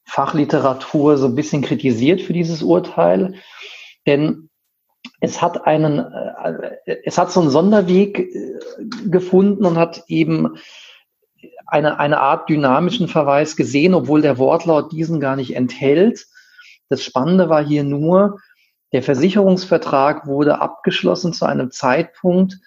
Fachliteratur 0.04 1.16
so 1.16 1.26
ein 1.26 1.34
bisschen 1.34 1.62
kritisiert 1.62 2.20
für 2.20 2.32
dieses 2.32 2.62
Urteil, 2.62 3.34
denn 4.06 4.48
es 5.20 5.40
hat 5.40 5.66
einen, 5.66 5.98
äh, 6.00 6.96
es 7.04 7.18
hat 7.18 7.30
so 7.30 7.40
einen 7.40 7.50
Sonderweg 7.50 8.18
äh, 8.18 8.58
gefunden 9.06 9.64
und 9.64 9.78
hat 9.78 10.02
eben 10.08 10.56
eine, 11.66 11.98
eine 11.98 12.20
Art 12.20 12.48
dynamischen 12.48 13.08
Verweis 13.08 13.56
gesehen, 13.56 13.94
obwohl 13.94 14.22
der 14.22 14.38
Wortlaut 14.38 14.92
diesen 14.92 15.20
gar 15.20 15.36
nicht 15.36 15.56
enthält. 15.56 16.26
Das 16.88 17.02
Spannende 17.02 17.48
war 17.48 17.64
hier 17.64 17.84
nur, 17.84 18.38
der 18.92 19.02
Versicherungsvertrag 19.02 20.26
wurde 20.26 20.60
abgeschlossen 20.60 21.32
zu 21.32 21.46
einem 21.46 21.70
Zeitpunkt, 21.70 22.58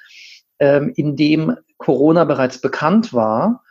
ähm, 0.60 0.92
in 0.96 1.16
dem 1.16 1.56
Corona 1.78 2.24
bereits 2.24 2.60
bekannt 2.62 3.14
war. 3.14 3.65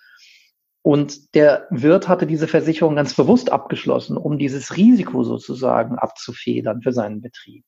Und 0.86 1.34
der 1.34 1.66
Wirt 1.70 2.08
hatte 2.08 2.26
diese 2.26 2.46
Versicherung 2.46 2.96
ganz 2.96 3.14
bewusst 3.14 3.50
abgeschlossen, 3.50 4.18
um 4.18 4.36
dieses 4.36 4.76
Risiko 4.76 5.24
sozusagen 5.24 5.98
abzufedern 5.98 6.82
für 6.82 6.92
seinen 6.92 7.22
Betrieb. 7.22 7.64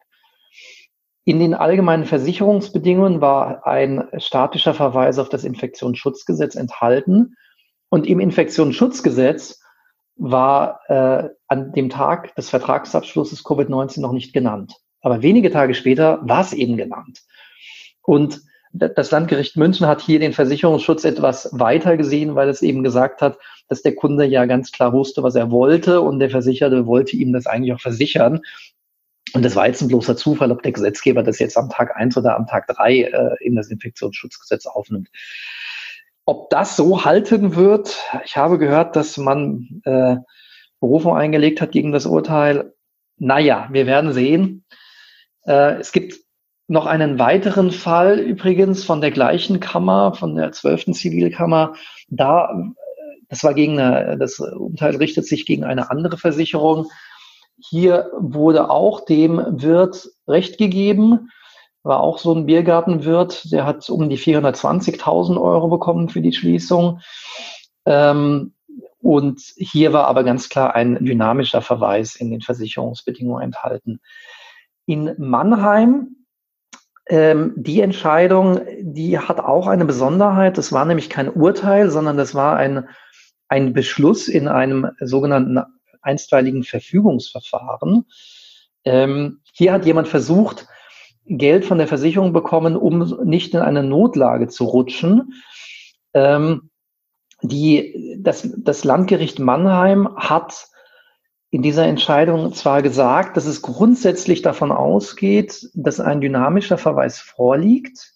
In 1.25 1.41
den 1.41 1.55
allgemeinen 1.55 2.05
Versicherungsbedingungen 2.05 3.23
war 3.23 3.67
ein 3.67 4.07
statischer 4.19 4.75
Verweis 4.75 5.19
auf 5.19 5.31
das 5.31 5.45
Infektionsschutzgesetz 5.45 6.57
enthalten. 6.57 7.37
Und 7.89 8.07
im 8.07 8.21
Infektionsschutzgesetz 8.21 9.63
war 10.17 10.81
äh, 10.89 11.31
an 11.49 11.73
dem 11.73 11.89
Tag 11.89 12.35
des 12.35 12.51
Vertragsabschlusses 12.51 13.47
Covid-19 13.47 14.03
noch 14.03 14.13
nicht 14.13 14.35
genannt. 14.35 14.75
Aber 15.01 15.23
wenige 15.23 15.51
Tage 15.51 15.73
später 15.75 16.21
war 16.23 16.43
es 16.43 16.53
eben 16.53 16.77
genannt. 16.77 17.23
Und 18.03 18.43
das 18.79 19.11
Landgericht 19.11 19.57
München 19.57 19.87
hat 19.87 20.01
hier 20.01 20.19
den 20.19 20.33
Versicherungsschutz 20.33 21.05
etwas 21.05 21.49
weiter 21.53 21.97
gesehen, 21.97 22.35
weil 22.35 22.49
es 22.49 22.63
eben 22.63 22.83
gesagt 22.83 23.23
hat, 23.23 23.39
dass 23.69 23.83
der 23.83 23.95
Kunde 23.95 24.25
ja 24.25 24.45
ganz 24.47 24.73
klar 24.73 24.93
wusste, 24.93 25.23
was 25.23 25.35
er 25.35 25.51
wollte 25.51 26.01
und 26.01 26.19
der 26.19 26.31
Versicherte 26.31 26.87
wollte 26.87 27.17
ihm 27.17 27.33
das 27.33 27.47
eigentlich 27.47 27.73
auch 27.73 27.81
versichern. 27.81 28.41
Und 29.33 29.45
das 29.45 29.57
war 29.57 29.67
jetzt 29.67 29.83
ein 29.83 29.89
bloßer 29.89 30.17
Zufall, 30.17 30.53
ob 30.53 30.63
der 30.63 30.73
Gesetzgeber 30.73 31.23
das 31.23 31.39
jetzt 31.39 31.57
am 31.57 31.69
Tag 31.69 31.97
eins 31.97 32.17
oder 32.17 32.37
am 32.37 32.47
Tag 32.47 32.67
drei 32.69 33.03
äh, 33.03 33.37
in 33.41 33.57
das 33.57 33.71
Infektionsschutzgesetz 33.71 34.67
aufnimmt. 34.67 35.09
Ob 36.25 36.51
das 36.51 36.77
so 36.77 37.05
halten 37.05 37.55
wird, 37.57 37.97
ich 38.25 38.37
habe 38.37 38.59
gehört, 38.59 38.97
dass 38.97 39.17
man 39.17 39.83
äh, 39.85 40.17
Berufung 40.81 41.17
eingelegt 41.17 41.61
hat 41.61 41.73
gegen 41.73 41.93
das 41.93 42.07
Urteil. 42.07 42.73
Naja, 43.19 43.69
wir 43.71 43.87
werden 43.87 44.13
sehen. 44.13 44.65
Äh, 45.45 45.81
es 45.81 45.93
gibt 45.93 46.26
noch 46.69 46.87
einen 46.87 47.19
weiteren 47.19 47.71
Fall 47.71 48.19
übrigens 48.19 48.85
von 48.85 49.01
der 49.01 49.11
gleichen 49.11 49.61
Kammer, 49.61 50.15
von 50.15 50.35
der 50.35 50.53
12. 50.53 50.93
Zivilkammer. 50.93 51.75
Da, 52.09 52.73
das 53.29 53.45
war 53.45 53.55
gegen 53.55 53.79
eine, 53.79 54.19
das 54.19 54.41
Urteil 54.41 54.97
richtet 54.97 55.27
sich 55.27 55.47
gegen 55.47 55.65
eine 55.65 55.91
andere 55.91 56.17
Versicherung. 56.17 56.89
Hier 57.59 58.11
wurde 58.19 58.71
auch 58.71 59.05
dem 59.05 59.41
Wirt 59.63 60.09
Recht 60.27 60.59
gegeben, 60.59 61.31
war 61.83 62.01
auch 62.01 62.19
so 62.19 62.35
ein 62.35 62.47
Biergartenwirt, 62.47 63.53
der 63.53 63.65
hat 63.65 63.89
um 63.89 64.09
die 64.09 64.19
420.000 64.19 65.41
Euro 65.41 65.69
bekommen 65.69 66.09
für 66.09 66.21
die 66.21 66.33
Schließung. 66.33 67.01
Ähm, 67.87 68.55
und 69.01 69.41
hier 69.57 69.93
war 69.93 70.09
aber 70.09 70.25
ganz 70.25 70.49
klar 70.49 70.75
ein 70.75 71.05
dynamischer 71.05 71.63
Verweis 71.63 72.17
in 72.17 72.33
den 72.33 72.41
Versicherungsbedingungen 72.41 73.45
enthalten. 73.45 74.01
In 74.85 75.15
Mannheim 75.17 76.26
ähm, 77.09 77.55
die 77.57 77.81
Entscheidung, 77.81 78.61
die 78.81 79.19
hat 79.19 79.41
auch 79.41 79.67
eine 79.67 79.85
Besonderheit. 79.85 80.59
Das 80.59 80.73
war 80.73 80.85
nämlich 80.85 81.09
kein 81.09 81.31
Urteil, 81.31 81.91
sondern 81.91 82.17
das 82.17 82.35
war 82.35 82.57
ein, 82.57 82.89
ein 83.49 83.73
Beschluss 83.73 84.29
in 84.29 84.49
einem 84.49 84.91
sogenannten 85.01 85.61
einstweiligen 86.03 86.65
Verfügungsverfahren. 86.65 88.07
Ähm, 88.85 89.41
hier 89.53 89.73
hat 89.73 89.87
jemand 89.87 90.09
versucht, 90.09 90.67
Geld 91.29 91.65
von 91.65 91.79
der 91.79 91.89
Versicherung 91.89 92.33
bekommen, 92.33 92.77
um 92.77 93.21
nicht 93.25 93.55
in 93.55 93.61
eine 93.61 93.83
Notlage 93.83 94.49
zu 94.49 94.65
rutschen. 94.65 95.33
Ähm, 96.15 96.71
die, 97.43 98.17
das, 98.21 98.49
das 98.57 98.85
Landgericht 98.85 99.39
Mannheim 99.39 100.09
hat 100.17 100.69
in 101.57 101.63
dieser 101.63 101.87
Entscheidung 101.87 102.53
zwar 102.53 102.83
gesagt, 102.83 103.39
dass 103.39 103.47
es 103.47 103.63
grundsätzlich 103.63 104.43
davon 104.43 104.71
ausgeht, 104.71 105.71
dass 105.73 106.01
ein 106.01 106.21
dynamischer 106.21 106.77
Verweis 106.77 107.19
vorliegt 107.19 108.13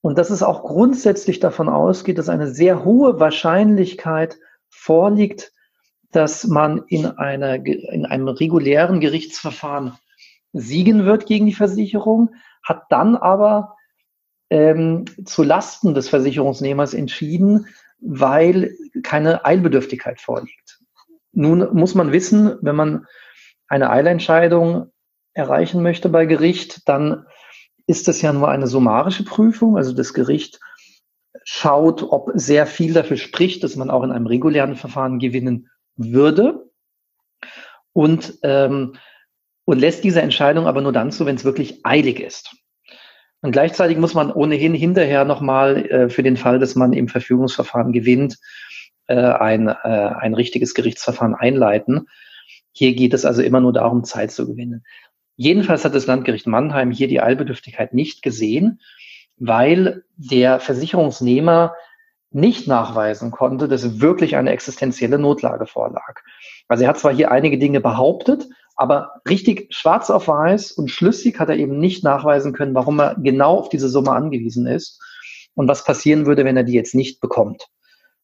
und 0.00 0.16
dass 0.16 0.30
es 0.30 0.44
auch 0.44 0.62
grundsätzlich 0.62 1.40
davon 1.40 1.68
ausgeht, 1.68 2.18
dass 2.18 2.28
eine 2.28 2.46
sehr 2.46 2.84
hohe 2.84 3.18
Wahrscheinlichkeit 3.18 4.38
vorliegt, 4.68 5.50
dass 6.12 6.46
man 6.46 6.84
in, 6.86 7.06
einer, 7.06 7.54
in 7.66 8.06
einem 8.06 8.28
regulären 8.28 9.00
Gerichtsverfahren 9.00 9.98
siegen 10.52 11.04
wird 11.04 11.26
gegen 11.26 11.46
die 11.46 11.52
Versicherung, 11.52 12.30
hat 12.62 12.84
dann 12.90 13.16
aber 13.16 13.74
ähm, 14.50 15.04
zu 15.24 15.42
Lasten 15.42 15.94
des 15.94 16.08
Versicherungsnehmers 16.08 16.94
entschieden, 16.94 17.66
weil 17.98 18.76
keine 19.02 19.44
Eilbedürftigkeit 19.44 20.20
vorliegt. 20.20 20.75
Nun 21.36 21.68
muss 21.74 21.94
man 21.94 22.12
wissen, 22.12 22.56
wenn 22.62 22.76
man 22.76 23.06
eine 23.68 23.90
Eilentscheidung 23.90 24.90
erreichen 25.34 25.82
möchte 25.82 26.08
bei 26.08 26.24
Gericht, 26.24 26.88
dann 26.88 27.26
ist 27.86 28.08
das 28.08 28.22
ja 28.22 28.32
nur 28.32 28.48
eine 28.48 28.66
summarische 28.66 29.22
Prüfung. 29.22 29.76
Also 29.76 29.92
das 29.92 30.14
Gericht 30.14 30.58
schaut, 31.44 32.02
ob 32.02 32.30
sehr 32.34 32.66
viel 32.66 32.94
dafür 32.94 33.18
spricht, 33.18 33.62
dass 33.62 33.76
man 33.76 33.90
auch 33.90 34.02
in 34.02 34.12
einem 34.12 34.26
regulären 34.26 34.76
Verfahren 34.76 35.18
gewinnen 35.18 35.68
würde. 35.96 36.70
Und, 37.92 38.38
ähm, 38.42 38.94
und 39.66 39.78
lässt 39.78 40.04
diese 40.04 40.22
Entscheidung 40.22 40.66
aber 40.66 40.80
nur 40.80 40.92
dann 40.92 41.12
zu, 41.12 41.26
wenn 41.26 41.36
es 41.36 41.44
wirklich 41.44 41.84
eilig 41.84 42.18
ist. 42.18 42.56
Und 43.42 43.52
gleichzeitig 43.52 43.98
muss 43.98 44.14
man 44.14 44.32
ohnehin 44.32 44.72
hinterher 44.72 45.26
nochmal 45.26 45.84
äh, 45.86 46.08
für 46.08 46.22
den 46.22 46.38
Fall, 46.38 46.58
dass 46.58 46.76
man 46.76 46.94
im 46.94 47.08
Verfügungsverfahren 47.08 47.92
gewinnt, 47.92 48.38
äh, 49.06 49.16
ein, 49.16 49.68
äh, 49.68 49.74
ein 49.74 50.34
richtiges 50.34 50.74
Gerichtsverfahren 50.74 51.34
einleiten. 51.34 52.08
Hier 52.72 52.94
geht 52.94 53.14
es 53.14 53.24
also 53.24 53.42
immer 53.42 53.60
nur 53.60 53.72
darum, 53.72 54.04
Zeit 54.04 54.32
zu 54.32 54.46
gewinnen. 54.46 54.84
Jedenfalls 55.36 55.84
hat 55.84 55.94
das 55.94 56.06
Landgericht 56.06 56.46
Mannheim 56.46 56.90
hier 56.90 57.08
die 57.08 57.20
Eilbedürftigkeit 57.20 57.92
nicht 57.92 58.22
gesehen, 58.22 58.80
weil 59.36 60.04
der 60.16 60.60
Versicherungsnehmer 60.60 61.74
nicht 62.30 62.66
nachweisen 62.66 63.30
konnte, 63.30 63.68
dass 63.68 64.00
wirklich 64.00 64.36
eine 64.36 64.50
existenzielle 64.50 65.18
Notlage 65.18 65.66
vorlag. 65.66 66.20
Also 66.68 66.84
er 66.84 66.90
hat 66.90 66.98
zwar 66.98 67.14
hier 67.14 67.30
einige 67.30 67.58
Dinge 67.58 67.80
behauptet, 67.80 68.46
aber 68.76 69.22
richtig 69.28 69.72
schwarz 69.74 70.10
auf 70.10 70.28
weiß 70.28 70.72
und 70.72 70.90
schlüssig 70.90 71.38
hat 71.38 71.48
er 71.48 71.56
eben 71.56 71.78
nicht 71.78 72.04
nachweisen 72.04 72.52
können, 72.52 72.74
warum 72.74 73.00
er 73.00 73.14
genau 73.14 73.58
auf 73.58 73.68
diese 73.68 73.88
Summe 73.88 74.12
angewiesen 74.12 74.66
ist 74.66 75.00
und 75.54 75.68
was 75.68 75.84
passieren 75.84 76.26
würde, 76.26 76.44
wenn 76.44 76.56
er 76.56 76.64
die 76.64 76.74
jetzt 76.74 76.94
nicht 76.94 77.20
bekommt. 77.20 77.68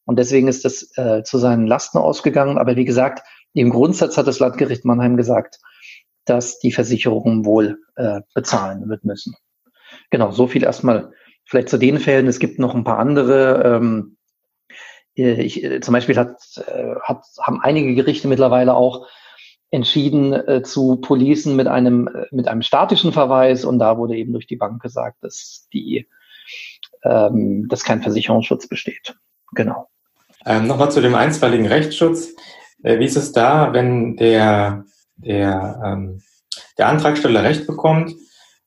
Und 0.05 0.19
deswegen 0.19 0.49
ist 0.49 0.65
das 0.65 0.97
äh, 0.97 1.23
zu 1.23 1.39
seinen 1.39 1.67
Lasten 1.67 1.99
ausgegangen. 1.99 2.59
Aber 2.59 2.77
wie 2.77 2.85
gesagt, 2.85 3.23
im 3.55 3.71
Grundsatz 3.71 4.17
hat 4.17 4.27
das 4.27 4.41
Landgericht 4.41 4.85
Mannheim 4.85 5.17
gesagt, 5.17 5.59
dass 6.25 6.59
die 6.59 6.73
Versicherung 6.73 7.45
wohl 7.45 7.79
äh, 7.97 8.21
bezahlen 8.35 8.89
wird 8.89 9.05
müssen. 9.05 9.35
Genau, 10.11 10.31
so 10.31 10.47
viel 10.47 10.65
erstmal 10.65 11.13
vielleicht 11.45 11.69
zu 11.69 11.79
den 11.79 11.99
Fällen. 11.99 12.27
Es 12.27 12.39
gibt 12.39 12.59
noch 12.59 12.75
ein 12.75 12.85
paar 12.85 12.99
andere. 12.99 13.63
Ähm, 13.65 14.17
äh, 15.17 15.43
ich, 15.43 15.63
äh, 15.63 15.81
zum 15.81 15.93
Beispiel 15.93 16.17
hat, 16.17 16.41
äh, 16.67 16.95
hat, 17.03 17.25
haben 17.41 17.61
einige 17.61 17.95
Gerichte 17.95 18.29
mittlerweile 18.29 18.75
auch 18.75 19.09
entschieden 19.71 20.33
äh, 20.33 20.63
zu 20.63 20.97
policen 20.97 21.57
mit 21.57 21.67
einem, 21.67 22.09
mit 22.31 22.47
einem 22.47 22.63
statischen 22.63 23.13
Verweis 23.13 23.65
und 23.65 23.79
da 23.79 23.97
wurde 23.97 24.17
eben 24.17 24.33
durch 24.33 24.47
die 24.47 24.57
Bank 24.57 24.83
gesagt, 24.83 25.25
dass 25.25 25.67
die, 25.73 26.07
ähm, 27.05 27.69
dass 27.69 27.85
kein 27.85 28.03
Versicherungsschutz 28.03 28.69
besteht. 28.69 29.17
Genau. 29.55 29.89
Ähm, 30.45 30.67
Nochmal 30.67 30.91
zu 30.91 31.01
dem 31.01 31.15
einstweiligen 31.15 31.67
Rechtsschutz. 31.67 32.35
Äh, 32.83 32.99
wie 32.99 33.05
ist 33.05 33.17
es 33.17 33.33
da, 33.33 33.73
wenn 33.73 34.17
der, 34.17 34.85
der, 35.17 35.81
ähm, 35.85 36.23
der 36.79 36.89
Antragsteller 36.89 37.43
Recht 37.43 37.67
bekommt? 37.67 38.15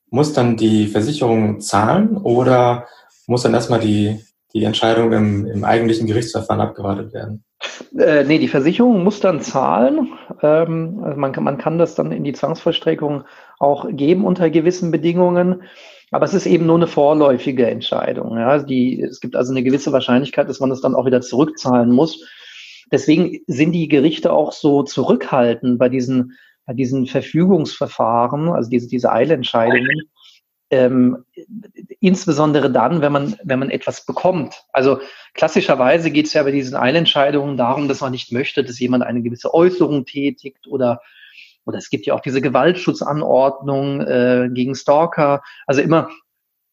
Muss 0.10 0.34
dann 0.34 0.56
die 0.56 0.88
Versicherung 0.88 1.60
zahlen 1.60 2.18
oder 2.18 2.88
muss 3.27 3.44
dann 3.44 3.54
erstmal 3.54 3.80
die, 3.80 4.24
die 4.54 4.63
Entscheidung 4.63 5.12
im, 5.12 5.46
im 5.46 5.63
eigentlichen 5.63 6.08
Gerichtsverfahren 6.08 6.62
abgewartet 6.62 7.13
werden? 7.13 7.44
Äh, 7.98 8.24
nee, 8.24 8.38
die 8.38 8.48
Versicherung 8.48 9.04
muss 9.04 9.20
dann 9.20 9.42
zahlen. 9.42 10.13
Ähm, 10.42 11.01
also 11.04 11.20
man, 11.20 11.32
kann, 11.32 11.44
man 11.44 11.58
kann 11.58 11.77
das 11.77 11.96
dann 11.96 12.12
in 12.12 12.24
die 12.24 12.34
Zwangsvollstreckung 12.34 13.24
auch 13.60 13.88
geben 13.89 14.25
unter 14.25 14.50
gewissen 14.50 14.92
Bedingungen. 14.92 15.63
Aber 16.15 16.24
es 16.24 16.34
ist 16.34 16.45
eben 16.45 16.65
nur 16.65 16.77
eine 16.77 16.88
vorläufige 16.88 17.67
Entscheidung. 17.67 18.38
Ja. 18.38 18.60
Die, 18.60 19.01
es 19.01 19.19
gibt 19.19 19.36
also 19.36 19.51
eine 19.51 19.63
gewisse 19.63 19.91
Wahrscheinlichkeit, 19.91 20.48
dass 20.48 20.62
man 20.62 20.72
es 20.72 20.79
dann 20.79 20.95
auch 20.95 21.05
wieder 21.05 21.19
zurückzahlen 21.19 21.91
muss. 21.91 22.25
Deswegen 22.89 23.41
sind 23.48 23.74
die 23.74 23.89
Gerichte 23.89 24.31
auch 24.31 24.53
so 24.53 24.84
zurückhaltend 24.84 25.77
bei 25.77 25.89
diesen, 25.89 26.38
bei 26.65 26.74
diesen 26.74 27.05
Verfügungsverfahren, 27.05 28.48
also 28.48 28.69
diese, 28.69 28.88
diese 28.88 29.12
Eilentscheidungen, 29.12 30.03
ähm, 30.69 31.25
insbesondere 32.00 32.72
dann, 32.72 33.01
wenn 33.01 33.12
man, 33.12 33.36
wenn 33.43 33.60
man 33.60 33.69
etwas 33.69 34.05
bekommt. 34.05 34.63
Also 34.72 35.00
klassischerweise 35.34 36.12
geht 36.12 36.27
es 36.27 36.34
ja 36.34 36.43
bei 36.43 36.51
diesen 36.51 36.77
Eilentscheidungen 36.77 37.57
darum, 37.57 37.89
dass 37.89 38.00
man 38.00 38.13
nicht 38.13 38.31
möchte, 38.31 38.63
dass 38.63 38.79
jemand 38.79 39.03
eine 39.03 39.22
gewisse 39.22 39.53
Äußerung 39.53 40.05
tätigt 40.05 40.65
oder 40.65 41.01
oder 41.65 41.77
es 41.77 41.89
gibt 41.89 42.05
ja 42.05 42.13
auch 42.13 42.22
diese 42.22 42.41
Gewaltschutzanordnung 42.41 44.01
äh, 44.01 44.50
gegen 44.53 44.75
Stalker. 44.75 45.41
Also 45.65 45.81
immer, 45.81 46.10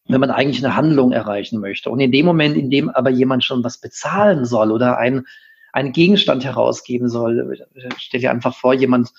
wenn 0.06 0.20
man 0.20 0.30
eigentlich 0.30 0.64
eine 0.64 0.76
Handlung 0.76 1.12
erreichen 1.12 1.60
möchte. 1.60 1.90
Und 1.90 2.00
in 2.00 2.12
dem 2.12 2.26
Moment, 2.26 2.56
in 2.56 2.70
dem 2.70 2.90
aber 2.90 3.10
jemand 3.10 3.44
schon 3.44 3.64
was 3.64 3.78
bezahlen 3.78 4.44
soll 4.44 4.70
oder 4.70 4.98
ein, 4.98 5.26
einen 5.72 5.92
Gegenstand 5.92 6.44
herausgeben 6.44 7.08
soll, 7.08 7.66
stell 7.96 8.20
dir 8.20 8.30
einfach 8.30 8.54
vor, 8.54 8.74
jemand 8.74 9.10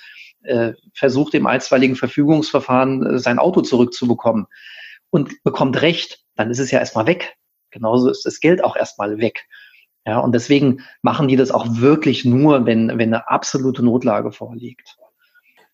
äh, 0.44 0.74
versucht 0.94 1.34
im 1.34 1.48
einstweiligen 1.48 1.96
Verfügungsverfahren 1.96 3.06
äh, 3.06 3.20
sein 3.20 3.40
Auto 3.40 3.62
zurückzubekommen 3.62 4.48
und 5.10 5.44
bekommt 5.44 5.82
Recht, 5.82 6.24
dann 6.36 6.52
ist 6.52 6.60
es 6.60 6.72
ja 6.72 6.80
erstmal 6.80 7.08
weg. 7.08 7.36
Genauso 7.72 8.10
ist 8.10 8.26
das 8.26 8.40
Geld 8.40 8.64
auch 8.64 8.76
erstmal 8.76 9.18
weg. 9.18 9.48
Ja, 10.06 10.20
und 10.20 10.34
deswegen 10.34 10.82
machen 11.02 11.28
die 11.28 11.38
das 11.38 11.52
auch 11.52 11.66
wirklich 11.70 12.26
nur, 12.26 12.66
wenn, 12.66 12.90
wenn 12.90 13.14
eine 13.14 13.30
absolute 13.30 13.84
Notlage 13.84 14.32
vorliegt. 14.32 14.98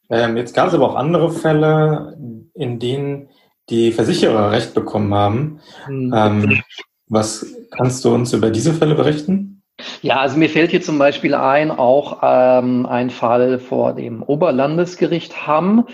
Ähm, 0.09 0.37
jetzt 0.37 0.55
gab 0.55 0.67
es 0.67 0.73
aber 0.73 0.89
auch 0.89 0.95
andere 0.95 1.31
Fälle, 1.31 2.17
in 2.53 2.79
denen 2.79 3.29
die 3.69 3.91
Versicherer 3.91 4.51
Recht 4.51 4.73
bekommen 4.73 5.13
haben. 5.13 5.59
Mhm. 5.87 6.13
Ähm, 6.15 6.61
was 7.07 7.45
kannst 7.71 8.05
du 8.05 8.13
uns 8.13 8.33
über 8.33 8.49
diese 8.49 8.73
Fälle 8.73 8.95
berichten? 8.95 9.61
Ja, 10.01 10.19
also 10.19 10.37
mir 10.37 10.49
fällt 10.49 10.71
hier 10.71 10.81
zum 10.81 10.99
Beispiel 10.99 11.33
ein, 11.33 11.71
auch 11.71 12.19
ähm, 12.21 12.85
ein 12.85 13.09
Fall 13.09 13.59
vor 13.59 13.93
dem 13.93 14.23
Oberlandesgericht 14.23 15.47
Hamm. 15.47 15.87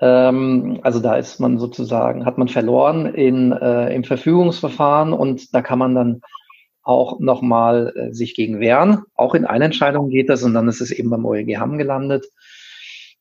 Ähm, 0.00 0.80
also 0.82 1.00
da 1.00 1.16
ist 1.16 1.40
man 1.40 1.58
sozusagen, 1.58 2.26
hat 2.26 2.38
man 2.38 2.48
verloren 2.48 3.06
in, 3.06 3.52
äh, 3.52 3.94
im 3.94 4.04
Verfügungsverfahren 4.04 5.12
und 5.12 5.54
da 5.54 5.62
kann 5.62 5.78
man 5.78 5.94
dann 5.94 6.20
auch 6.82 7.20
nochmal 7.20 7.92
äh, 7.94 8.12
sich 8.12 8.34
gegen 8.34 8.60
wehren. 8.60 9.02
Auch 9.14 9.34
in 9.34 9.44
Einentscheidung 9.44 10.10
geht 10.10 10.28
das 10.28 10.42
und 10.42 10.54
dann 10.54 10.68
ist 10.68 10.80
es 10.80 10.90
eben 10.90 11.10
beim 11.10 11.24
OEG 11.24 11.58
Hamm 11.58 11.78
gelandet. 11.78 12.26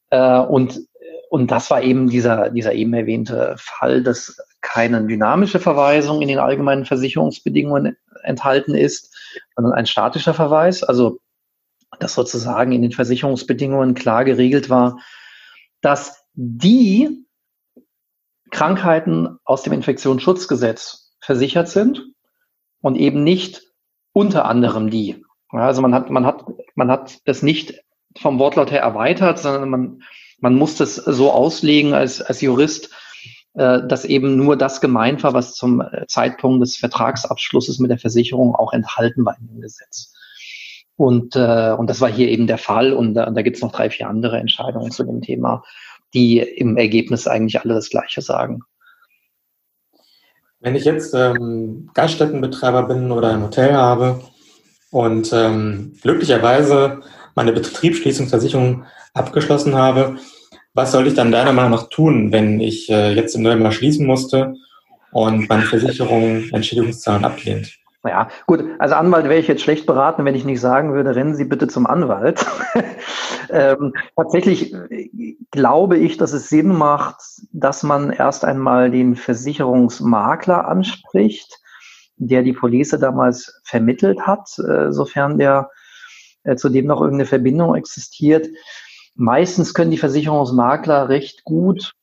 Äh, 0.09 0.39
und, 0.39 0.81
und 1.29 1.51
das 1.51 1.69
war 1.69 1.81
eben 1.81 2.09
dieser, 2.09 2.49
dieser 2.49 2.73
eben 2.73 2.93
erwähnte 2.93 3.55
Fall, 3.57 4.03
dass 4.03 4.37
keine 4.61 5.05
dynamische 5.05 5.59
Verweisung 5.59 6.21
in 6.21 6.27
den 6.27 6.39
allgemeinen 6.39 6.85
Versicherungsbedingungen 6.85 7.97
enthalten 8.23 8.75
ist, 8.75 9.15
sondern 9.55 9.73
ein 9.73 9.85
statischer 9.85 10.33
Verweis. 10.33 10.83
Also, 10.83 11.19
dass 11.99 12.13
sozusagen 12.13 12.71
in 12.71 12.81
den 12.81 12.91
Versicherungsbedingungen 12.91 13.93
klar 13.93 14.25
geregelt 14.25 14.69
war, 14.69 14.99
dass 15.81 16.23
die 16.33 17.25
Krankheiten 18.51 19.37
aus 19.43 19.63
dem 19.63 19.73
Infektionsschutzgesetz 19.73 21.15
versichert 21.19 21.69
sind 21.69 22.05
und 22.81 22.95
eben 22.95 23.23
nicht 23.23 23.63
unter 24.13 24.45
anderem 24.45 24.89
die. 24.89 25.23
also 25.49 25.81
man 25.81 25.93
hat, 25.93 26.09
man 26.09 26.25
hat, 26.25 26.45
man 26.75 26.89
hat 26.89 27.19
das 27.25 27.43
nicht 27.43 27.81
vom 28.17 28.39
Wortlaut 28.39 28.71
her 28.71 28.81
erweitert, 28.81 29.39
sondern 29.39 29.69
man, 29.69 30.03
man 30.39 30.55
muss 30.55 30.75
das 30.75 30.95
so 30.95 31.31
auslegen 31.31 31.93
als, 31.93 32.21
als 32.21 32.41
Jurist, 32.41 32.89
äh, 33.53 33.81
dass 33.87 34.05
eben 34.05 34.35
nur 34.35 34.57
das 34.57 34.81
gemeint 34.81 35.23
war, 35.23 35.33
was 35.33 35.53
zum 35.53 35.81
äh, 35.81 36.05
Zeitpunkt 36.07 36.61
des 36.61 36.77
Vertragsabschlusses 36.77 37.79
mit 37.79 37.91
der 37.91 37.99
Versicherung 37.99 38.55
auch 38.55 38.73
enthalten 38.73 39.25
war 39.25 39.37
in 39.39 39.47
dem 39.47 39.61
Gesetz. 39.61 40.13
Und, 40.95 41.35
äh, 41.35 41.75
und 41.77 41.89
das 41.89 42.01
war 42.01 42.11
hier 42.11 42.27
eben 42.27 42.47
der 42.47 42.57
Fall. 42.57 42.93
Und 42.93 43.13
da, 43.13 43.29
da 43.29 43.41
gibt 43.41 43.55
es 43.55 43.61
noch 43.61 43.71
drei, 43.71 43.89
vier 43.89 44.09
andere 44.09 44.37
Entscheidungen 44.37 44.91
zu 44.91 45.03
dem 45.03 45.21
Thema, 45.21 45.63
die 46.13 46.39
im 46.39 46.77
Ergebnis 46.77 47.27
eigentlich 47.27 47.61
alle 47.61 47.73
das 47.73 47.89
Gleiche 47.89 48.21
sagen. 48.21 48.61
Wenn 50.59 50.75
ich 50.75 50.83
jetzt 50.83 51.13
ähm, 51.13 51.89
Gaststättenbetreiber 51.93 52.83
bin 52.83 53.11
oder 53.11 53.31
ein 53.31 53.43
Hotel 53.43 53.73
habe 53.73 54.21
und 54.91 55.31
ähm, 55.31 55.97
glücklicherweise 56.01 56.99
meine 57.35 57.53
Betriebsschließungsversicherung 57.53 58.85
abgeschlossen 59.13 59.75
habe. 59.75 60.17
Was 60.73 60.91
soll 60.91 61.07
ich 61.07 61.13
dann 61.13 61.31
deiner 61.31 61.53
Meinung 61.53 61.71
nach 61.71 61.89
tun, 61.89 62.31
wenn 62.31 62.59
ich 62.59 62.89
äh, 62.89 63.13
jetzt 63.13 63.35
im 63.35 63.41
November 63.41 63.71
schließen 63.71 64.05
musste 64.05 64.55
und 65.11 65.49
meine 65.49 65.63
Versicherung 65.63 66.43
Entschädigungszahlen 66.51 67.25
ablehnt? 67.25 67.79
Naja, 68.01 68.29
gut, 68.47 68.63
als 68.79 68.93
Anwalt 68.93 69.25
wäre 69.25 69.39
ich 69.39 69.49
jetzt 69.49 69.61
schlecht 69.61 69.85
beraten, 69.85 70.23
wenn 70.23 70.35
ich 70.35 70.45
nicht 70.45 70.61
sagen 70.61 70.93
würde, 70.93 71.15
rennen 71.15 71.35
Sie 71.35 71.43
bitte 71.43 71.67
zum 71.67 71.85
Anwalt. 71.85 72.45
ähm, 73.49 73.93
tatsächlich 74.15 74.73
äh, 74.73 75.35
glaube 75.51 75.97
ich, 75.97 76.15
dass 76.15 76.31
es 76.31 76.47
Sinn 76.47 76.69
macht, 76.69 77.17
dass 77.51 77.83
man 77.83 78.11
erst 78.11 78.45
einmal 78.45 78.89
den 78.89 79.17
Versicherungsmakler 79.17 80.65
anspricht, 80.65 81.59
der 82.15 82.41
die 82.41 82.53
Police 82.53 82.95
damals 83.01 83.61
vermittelt 83.65 84.21
hat, 84.21 84.47
äh, 84.59 84.93
sofern 84.93 85.37
der 85.37 85.69
äh, 86.49 86.55
zu 86.55 86.69
dem 86.69 86.85
noch 86.85 87.01
irgendeine 87.01 87.27
Verbindung 87.27 87.75
existiert. 87.75 88.47
Meistens 89.15 89.73
können 89.73 89.91
die 89.91 89.97
Versicherungsmakler 89.97 91.09
recht 91.09 91.43
gut 91.43 91.93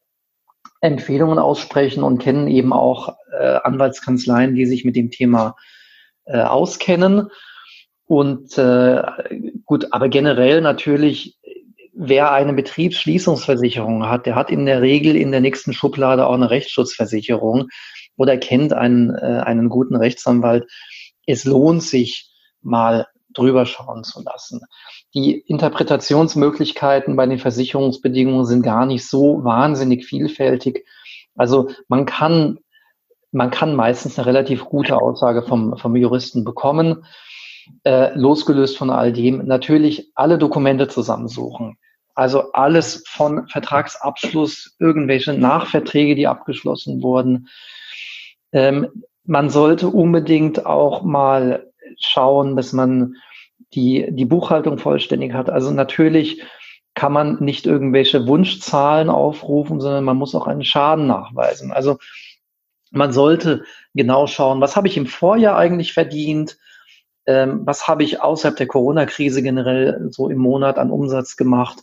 Empfehlungen 0.80 1.38
aussprechen 1.38 2.02
und 2.02 2.18
kennen 2.18 2.48
eben 2.48 2.72
auch 2.72 3.16
äh, 3.32 3.58
Anwaltskanzleien, 3.64 4.54
die 4.54 4.66
sich 4.66 4.84
mit 4.84 4.96
dem 4.96 5.10
Thema 5.10 5.56
äh, 6.26 6.42
auskennen. 6.42 7.28
Und 8.04 8.56
äh, 8.58 9.02
gut, 9.64 9.88
aber 9.92 10.08
generell 10.08 10.60
natürlich, 10.60 11.38
wer 11.92 12.32
eine 12.32 12.52
Betriebsschließungsversicherung 12.52 14.06
hat, 14.08 14.26
der 14.26 14.36
hat 14.36 14.50
in 14.50 14.66
der 14.66 14.82
Regel 14.82 15.16
in 15.16 15.32
der 15.32 15.40
nächsten 15.40 15.72
Schublade 15.72 16.26
auch 16.26 16.34
eine 16.34 16.50
Rechtsschutzversicherung 16.50 17.68
oder 18.16 18.36
kennt 18.36 18.72
einen, 18.72 19.14
äh, 19.14 19.42
einen 19.44 19.68
guten 19.68 19.96
Rechtsanwalt. 19.96 20.70
Es 21.26 21.44
lohnt 21.44 21.82
sich 21.82 22.30
mal 22.62 23.06
drüber 23.36 23.66
schauen 23.66 24.04
zu 24.04 24.22
lassen. 24.22 24.62
Die 25.14 25.38
Interpretationsmöglichkeiten 25.38 27.16
bei 27.16 27.26
den 27.26 27.38
Versicherungsbedingungen 27.38 28.46
sind 28.46 28.62
gar 28.62 28.86
nicht 28.86 29.06
so 29.06 29.44
wahnsinnig 29.44 30.06
vielfältig. 30.06 30.86
Also 31.34 31.70
man 31.88 32.06
kann 32.06 32.58
man 33.36 33.50
kann 33.50 33.74
meistens 33.74 34.18
eine 34.18 34.26
relativ 34.26 34.64
gute 34.64 34.96
Aussage 34.96 35.42
vom, 35.42 35.76
vom 35.76 35.94
Juristen 35.94 36.42
bekommen, 36.42 37.04
äh, 37.84 38.14
losgelöst 38.14 38.78
von 38.78 38.88
all 38.88 39.12
dem. 39.12 39.46
Natürlich 39.46 40.10
alle 40.14 40.38
Dokumente 40.38 40.88
zusammensuchen. 40.88 41.76
Also 42.14 42.52
alles 42.52 43.04
von 43.06 43.46
Vertragsabschluss, 43.48 44.76
irgendwelche 44.78 45.34
Nachverträge, 45.34 46.14
die 46.14 46.26
abgeschlossen 46.26 47.02
wurden. 47.02 47.48
Ähm, 48.52 48.88
man 49.24 49.50
sollte 49.50 49.88
unbedingt 49.88 50.64
auch 50.64 51.02
mal 51.02 51.70
schauen, 51.98 52.56
dass 52.56 52.72
man 52.72 53.16
die, 53.74 54.06
die 54.10 54.24
Buchhaltung 54.24 54.78
vollständig 54.78 55.32
hat. 55.32 55.50
Also 55.50 55.70
natürlich 55.70 56.42
kann 56.94 57.12
man 57.12 57.42
nicht 57.42 57.66
irgendwelche 57.66 58.26
Wunschzahlen 58.26 59.10
aufrufen, 59.10 59.80
sondern 59.80 60.04
man 60.04 60.16
muss 60.16 60.34
auch 60.34 60.46
einen 60.46 60.64
Schaden 60.64 61.06
nachweisen. 61.06 61.70
Also 61.70 61.98
man 62.90 63.12
sollte 63.12 63.64
genau 63.94 64.26
schauen, 64.26 64.60
was 64.60 64.76
habe 64.76 64.88
ich 64.88 64.96
im 64.96 65.06
Vorjahr 65.06 65.58
eigentlich 65.58 65.92
verdient, 65.92 66.56
ähm, 67.26 67.62
was 67.64 67.86
habe 67.86 68.02
ich 68.04 68.22
außerhalb 68.22 68.56
der 68.56 68.66
Corona-Krise 68.66 69.42
generell 69.42 70.08
so 70.10 70.30
im 70.30 70.38
Monat 70.38 70.78
an 70.78 70.90
Umsatz 70.90 71.36
gemacht. 71.36 71.80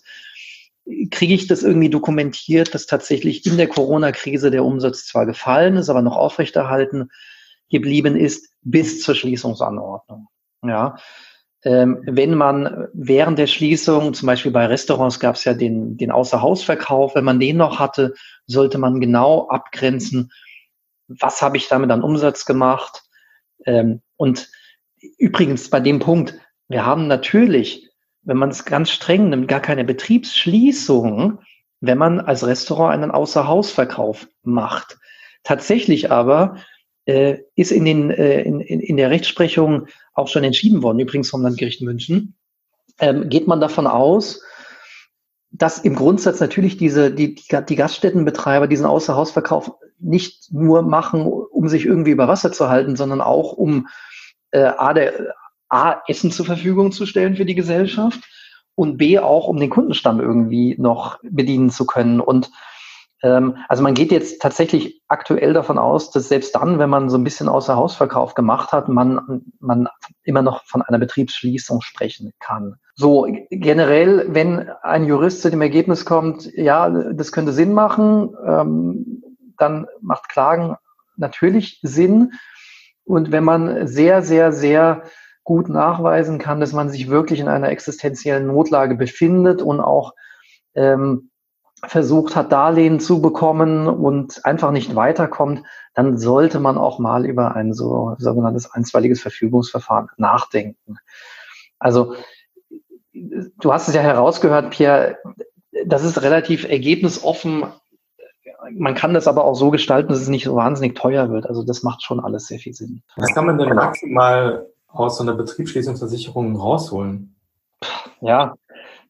Kriege 1.11 1.33
ich 1.33 1.47
das 1.47 1.63
irgendwie 1.63 1.89
dokumentiert, 1.89 2.73
dass 2.73 2.87
tatsächlich 2.87 3.45
in 3.45 3.57
der 3.57 3.67
Corona-Krise 3.67 4.51
der 4.51 4.65
Umsatz 4.65 5.05
zwar 5.05 5.25
gefallen 5.25 5.77
ist, 5.77 5.89
aber 5.89 6.01
noch 6.01 6.17
aufrechterhalten 6.17 7.09
geblieben 7.69 8.15
ist 8.15 8.51
bis 8.61 9.01
zur 9.01 9.15
Schließungsanordnung. 9.15 10.27
Ja, 10.63 10.95
ähm, 11.65 12.01
wenn 12.05 12.35
man 12.35 12.87
während 12.93 13.39
der 13.39 13.47
Schließung, 13.47 14.13
zum 14.13 14.25
Beispiel 14.25 14.51
bei 14.51 14.65
Restaurants 14.65 15.19
gab 15.19 15.35
es 15.35 15.45
ja 15.45 15.53
den, 15.53 15.97
den 15.97 16.11
Außerhausverkauf, 16.11 17.15
wenn 17.15 17.23
man 17.23 17.39
den 17.39 17.57
noch 17.57 17.79
hatte, 17.79 18.13
sollte 18.45 18.77
man 18.77 18.99
genau 18.99 19.47
abgrenzen, 19.47 20.31
was 21.07 21.41
habe 21.41 21.57
ich 21.57 21.69
damit 21.69 21.91
an 21.91 22.03
Umsatz 22.03 22.45
gemacht. 22.45 23.03
Ähm, 23.65 24.01
und 24.17 24.49
übrigens 25.17 25.69
bei 25.69 25.79
dem 25.79 25.99
Punkt, 25.99 26.35
wir 26.67 26.85
haben 26.85 27.07
natürlich, 27.07 27.89
wenn 28.23 28.37
man 28.37 28.49
es 28.49 28.65
ganz 28.65 28.89
streng 28.89 29.29
nimmt, 29.29 29.47
gar 29.47 29.61
keine 29.61 29.85
Betriebsschließung, 29.85 31.39
wenn 31.79 31.97
man 31.97 32.19
als 32.19 32.45
Restaurant 32.45 32.93
einen 32.93 33.11
Außerhausverkauf 33.11 34.27
macht. 34.43 34.97
Tatsächlich 35.43 36.11
aber 36.11 36.57
äh, 37.05 37.39
ist 37.55 37.71
in, 37.71 37.85
den, 37.85 38.11
äh, 38.11 38.41
in, 38.41 38.59
in 38.61 38.97
der 38.97 39.09
Rechtsprechung 39.09 39.87
auch 40.13 40.27
schon 40.27 40.43
entschieden 40.43 40.83
worden, 40.83 40.99
übrigens 40.99 41.29
vom 41.29 41.41
Landgericht 41.41 41.81
München, 41.81 42.35
ähm, 42.99 43.29
geht 43.29 43.47
man 43.47 43.59
davon 43.59 43.87
aus, 43.87 44.41
dass 45.51 45.79
im 45.79 45.95
Grundsatz 45.95 46.39
natürlich 46.39 46.77
diese, 46.77 47.11
die, 47.11 47.35
die 47.35 47.75
Gaststättenbetreiber 47.75 48.67
diesen 48.67 48.85
Außerhausverkauf 48.85 49.71
nicht 49.99 50.51
nur 50.51 50.81
machen, 50.81 51.25
um 51.25 51.69
sich 51.69 51.85
irgendwie 51.85 52.11
über 52.11 52.27
Wasser 52.27 52.51
zu 52.51 52.69
halten, 52.69 52.95
sondern 52.95 53.21
auch 53.21 53.53
um 53.53 53.87
äh, 54.51 54.63
A, 54.63 54.93
der, 54.93 55.35
A, 55.69 56.01
Essen 56.07 56.31
zur 56.31 56.45
Verfügung 56.45 56.91
zu 56.91 57.05
stellen 57.05 57.35
für 57.35 57.45
die 57.45 57.55
Gesellschaft 57.55 58.19
und 58.75 58.97
B, 58.97 59.19
auch 59.19 59.47
um 59.47 59.59
den 59.59 59.69
Kundenstamm 59.69 60.19
irgendwie 60.19 60.75
noch 60.79 61.19
bedienen 61.23 61.69
zu 61.69 61.85
können. 61.85 62.19
Und 62.19 62.51
also 63.23 63.83
man 63.83 63.93
geht 63.93 64.11
jetzt 64.11 64.41
tatsächlich 64.41 65.01
aktuell 65.07 65.53
davon 65.53 65.77
aus, 65.77 66.11
dass 66.11 66.27
selbst 66.27 66.53
dann, 66.55 66.77
wenn 66.77 66.89
man 66.89 67.09
so 67.09 67.17
ein 67.17 67.23
bisschen 67.23 67.47
außer 67.47 67.75
Hausverkauf 67.75 68.33
gemacht 68.33 68.73
hat, 68.73 68.89
man, 68.89 69.45
man 69.59 69.87
immer 70.23 70.41
noch 70.41 70.65
von 70.65 70.81
einer 70.81 70.99
Betriebsschließung 70.99 71.81
sprechen 71.81 72.33
kann. 72.39 72.75
So 72.95 73.25
generell, 73.49 74.27
wenn 74.33 74.69
ein 74.81 75.05
Jurist 75.05 75.41
zu 75.41 75.49
dem 75.49 75.61
Ergebnis 75.61 76.05
kommt, 76.05 76.51
ja, 76.53 76.89
das 76.89 77.31
könnte 77.31 77.53
Sinn 77.53 77.73
machen, 77.73 78.35
ähm, 78.45 79.23
dann 79.57 79.87
macht 80.01 80.27
Klagen 80.27 80.75
natürlich 81.15 81.79
Sinn. 81.81 82.33
Und 83.05 83.31
wenn 83.31 83.45
man 83.45 83.87
sehr, 83.87 84.21
sehr, 84.21 84.51
sehr 84.51 85.03
gut 85.45 85.69
nachweisen 85.69 86.39
kann, 86.39 86.59
dass 86.59 86.73
man 86.73 86.89
sich 86.89 87.09
wirklich 87.09 87.39
in 87.39 87.47
einer 87.47 87.69
existenziellen 87.69 88.47
Notlage 88.47 88.95
befindet 88.95 89.61
und 89.61 89.79
auch 89.79 90.13
ähm, 90.75 91.29
versucht 91.85 92.35
hat, 92.35 92.51
Darlehen 92.51 92.99
zu 92.99 93.21
bekommen 93.21 93.87
und 93.87 94.45
einfach 94.45 94.71
nicht 94.71 94.95
weiterkommt, 94.95 95.63
dann 95.93 96.17
sollte 96.17 96.59
man 96.59 96.77
auch 96.77 96.99
mal 96.99 97.25
über 97.25 97.55
ein 97.55 97.73
so 97.73 98.15
sogenanntes 98.17 98.71
einstweiliges 98.71 99.21
Verfügungsverfahren 99.21 100.07
nachdenken. 100.17 100.97
Also 101.79 102.15
du 103.13 103.73
hast 103.73 103.87
es 103.87 103.95
ja 103.95 104.01
herausgehört, 104.01 104.71
Pierre, 104.71 105.17
das 105.85 106.03
ist 106.03 106.21
relativ 106.21 106.67
ergebnisoffen. 106.67 107.65
Man 108.71 108.95
kann 108.95 109.13
das 109.13 109.27
aber 109.27 109.43
auch 109.43 109.55
so 109.55 109.69
gestalten, 109.69 110.09
dass 110.09 110.21
es 110.21 110.29
nicht 110.29 110.45
so 110.45 110.55
wahnsinnig 110.55 110.95
teuer 110.95 111.29
wird. 111.29 111.47
Also 111.47 111.63
das 111.63 111.83
macht 111.83 112.01
schon 112.03 112.19
alles 112.19 112.47
sehr 112.47 112.59
viel 112.59 112.73
Sinn. 112.73 113.03
Was 113.17 113.33
kann 113.33 113.45
man 113.45 113.57
denn 113.57 113.73
maximal 113.75 114.67
aus 114.87 115.17
so 115.17 115.23
einer 115.23 115.33
Betriebsschließungsversicherung 115.33 116.55
rausholen? 116.55 117.35
Ja, 118.21 118.55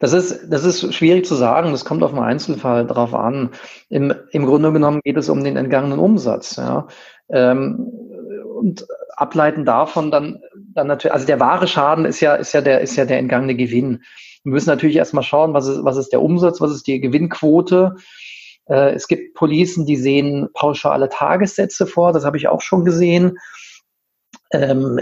das 0.03 0.11
ist, 0.11 0.47
das 0.49 0.65
ist 0.65 0.93
schwierig 0.93 1.25
zu 1.25 1.33
sagen. 1.33 1.71
Das 1.71 1.85
kommt 1.85 2.03
auf 2.03 2.11
den 2.11 2.19
Einzelfall 2.19 2.85
drauf 2.85 3.13
an. 3.13 3.51
Im, 3.87 4.13
im 4.31 4.45
Grunde 4.45 4.73
genommen 4.73 4.99
geht 5.01 5.15
es 5.15 5.29
um 5.29 5.45
den 5.45 5.55
entgangenen 5.55 5.97
Umsatz. 5.97 6.57
Ja. 6.57 6.89
Ähm, 7.29 7.87
und 8.59 8.85
ableiten 9.15 9.63
davon 9.63 10.11
dann, 10.11 10.41
dann 10.73 10.87
natürlich, 10.87 11.13
also 11.13 11.25
der 11.25 11.39
wahre 11.39 11.67
Schaden 11.67 12.03
ist 12.03 12.19
ja, 12.19 12.35
ist 12.35 12.51
ja 12.51 12.59
der, 12.59 12.81
ist 12.81 12.97
ja 12.97 13.05
der 13.05 13.17
entgangene 13.17 13.55
Gewinn. 13.55 14.03
Wir 14.43 14.51
müssen 14.51 14.67
natürlich 14.67 14.97
erstmal 14.97 15.23
schauen, 15.23 15.53
was 15.53 15.67
ist, 15.67 15.85
was 15.85 15.95
ist 15.95 16.11
der 16.11 16.21
Umsatz, 16.21 16.59
was 16.59 16.73
ist 16.73 16.85
die 16.85 16.99
Gewinnquote. 16.99 17.95
Äh, 18.65 18.95
es 18.95 19.07
gibt 19.07 19.35
Policen, 19.35 19.85
die 19.85 19.95
sehen 19.95 20.49
pauschale 20.53 21.07
Tagessätze 21.07 21.87
vor, 21.87 22.11
das 22.11 22.25
habe 22.25 22.35
ich 22.35 22.49
auch 22.49 22.59
schon 22.59 22.83
gesehen. 22.83 23.37
Ähm, 24.53 24.99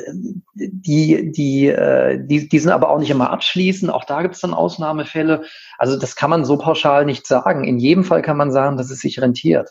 die, 0.54 1.32
die, 1.32 1.68
äh, 1.68 2.18
die, 2.26 2.48
die 2.48 2.60
sind 2.60 2.72
aber 2.72 2.90
auch 2.90 3.00
nicht 3.00 3.10
immer 3.10 3.32
abschließend. 3.32 3.92
Auch 3.92 4.06
da 4.06 4.22
gibt 4.22 4.36
es 4.36 4.42
dann 4.42 4.54
Ausnahmefälle. 4.54 5.44
Also 5.78 6.00
das 6.00 6.16
kann 6.16 6.30
man 6.30 6.46
so 6.46 6.58
pauschal 6.58 7.06
nicht 7.06 7.28
sagen. 7.28 7.66
In 7.66 7.78
jedem 7.78 8.06
Fall 8.06 8.22
kann 8.22 8.38
man 8.38 8.52
sagen, 8.52 8.78
dass 8.78 8.90
es 8.90 9.00
sich 9.00 9.22
rentiert. 9.22 9.70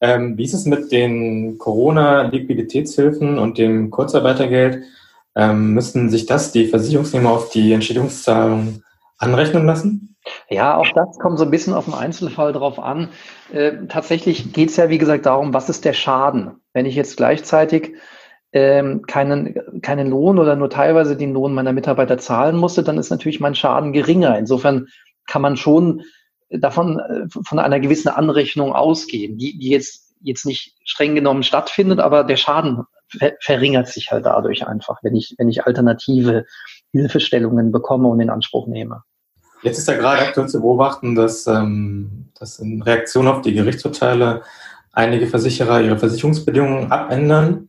Ähm, 0.00 0.36
wie 0.38 0.44
ist 0.44 0.54
es 0.54 0.64
mit 0.64 0.92
den 0.92 1.58
Corona-Liquiditätshilfen 1.58 3.38
und 3.38 3.58
dem 3.58 3.90
Kurzarbeitergeld? 3.90 4.82
Ähm, 5.36 5.74
müssten 5.74 6.10
sich 6.10 6.26
das 6.26 6.52
die 6.52 6.66
Versicherungsnehmer 6.66 7.30
auf 7.30 7.50
die 7.50 7.72
Entschädigungszahlung 7.72 8.82
anrechnen 9.18 9.66
lassen? 9.66 10.16
Ja, 10.48 10.76
auch 10.76 10.88
das 10.94 11.18
kommt 11.18 11.38
so 11.38 11.44
ein 11.44 11.50
bisschen 11.50 11.74
auf 11.74 11.84
den 11.84 11.94
Einzelfall 11.94 12.52
drauf 12.52 12.78
an. 12.78 13.10
Äh, 13.52 13.86
tatsächlich 13.88 14.52
geht 14.52 14.70
es 14.70 14.76
ja, 14.76 14.88
wie 14.88 14.98
gesagt, 14.98 15.26
darum, 15.26 15.52
was 15.52 15.68
ist 15.68 15.84
der 15.84 15.92
Schaden? 15.92 16.52
Wenn 16.72 16.86
ich 16.86 16.94
jetzt 16.94 17.16
gleichzeitig 17.16 17.94
ähm, 18.54 19.02
keinen, 19.02 19.82
keinen 19.82 20.08
Lohn 20.08 20.38
oder 20.38 20.54
nur 20.54 20.70
teilweise 20.70 21.16
den 21.16 21.32
Lohn 21.34 21.54
meiner 21.54 21.72
Mitarbeiter 21.72 22.18
zahlen 22.18 22.56
musste, 22.56 22.84
dann 22.84 22.98
ist 22.98 23.10
natürlich 23.10 23.40
mein 23.40 23.56
Schaden 23.56 23.92
geringer. 23.92 24.38
Insofern 24.38 24.86
kann 25.26 25.42
man 25.42 25.56
schon 25.56 26.02
davon 26.50 27.00
äh, 27.00 27.26
von 27.28 27.58
einer 27.58 27.80
gewissen 27.80 28.08
Anrechnung 28.08 28.72
ausgehen, 28.72 29.38
die, 29.38 29.58
die 29.58 29.70
jetzt, 29.70 30.14
jetzt 30.20 30.46
nicht 30.46 30.76
streng 30.84 31.16
genommen 31.16 31.42
stattfindet, 31.42 31.98
aber 31.98 32.22
der 32.22 32.36
Schaden 32.36 32.84
ver 33.08 33.32
verringert 33.40 33.88
sich 33.88 34.12
halt 34.12 34.24
dadurch 34.24 34.66
einfach, 34.66 35.00
wenn 35.02 35.16
ich, 35.16 35.34
wenn 35.36 35.48
ich 35.48 35.66
alternative 35.66 36.46
Hilfestellungen 36.92 37.72
bekomme 37.72 38.06
und 38.06 38.20
in 38.20 38.30
Anspruch 38.30 38.68
nehme. 38.68 39.02
Jetzt 39.62 39.78
ist 39.78 39.88
ja 39.88 39.96
gerade 39.96 40.22
aktuell 40.22 40.48
zu 40.48 40.60
beobachten, 40.60 41.16
dass, 41.16 41.48
ähm, 41.48 42.28
dass 42.38 42.60
in 42.60 42.82
Reaktion 42.82 43.26
auf 43.26 43.40
die 43.40 43.52
Gerichtsurteile 43.52 44.42
einige 44.92 45.26
Versicherer 45.26 45.80
ihre 45.80 45.98
Versicherungsbedingungen 45.98 46.92
abändern 46.92 47.68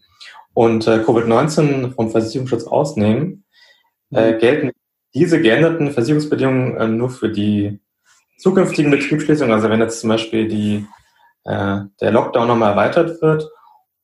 und 0.55 0.87
äh, 0.87 1.01
Covid-19 1.01 1.93
vom 1.93 2.09
Versicherungsschutz 2.09 2.65
ausnehmen, 2.65 3.43
äh, 4.11 4.31
mhm. 4.31 4.39
gelten 4.39 4.71
diese 5.13 5.39
geänderten 5.39 5.91
Versicherungsbedingungen 5.91 6.77
äh, 6.77 6.87
nur 6.87 7.09
für 7.09 7.29
die 7.29 7.79
zukünftigen 8.39 8.89
Betriebsschließungen, 8.89 9.53
also 9.53 9.69
wenn 9.69 9.81
jetzt 9.81 9.99
zum 9.99 10.09
Beispiel 10.09 10.47
die, 10.47 10.87
äh, 11.43 11.81
der 12.01 12.11
Lockdown 12.11 12.47
nochmal 12.47 12.71
erweitert 12.71 13.21
wird, 13.21 13.47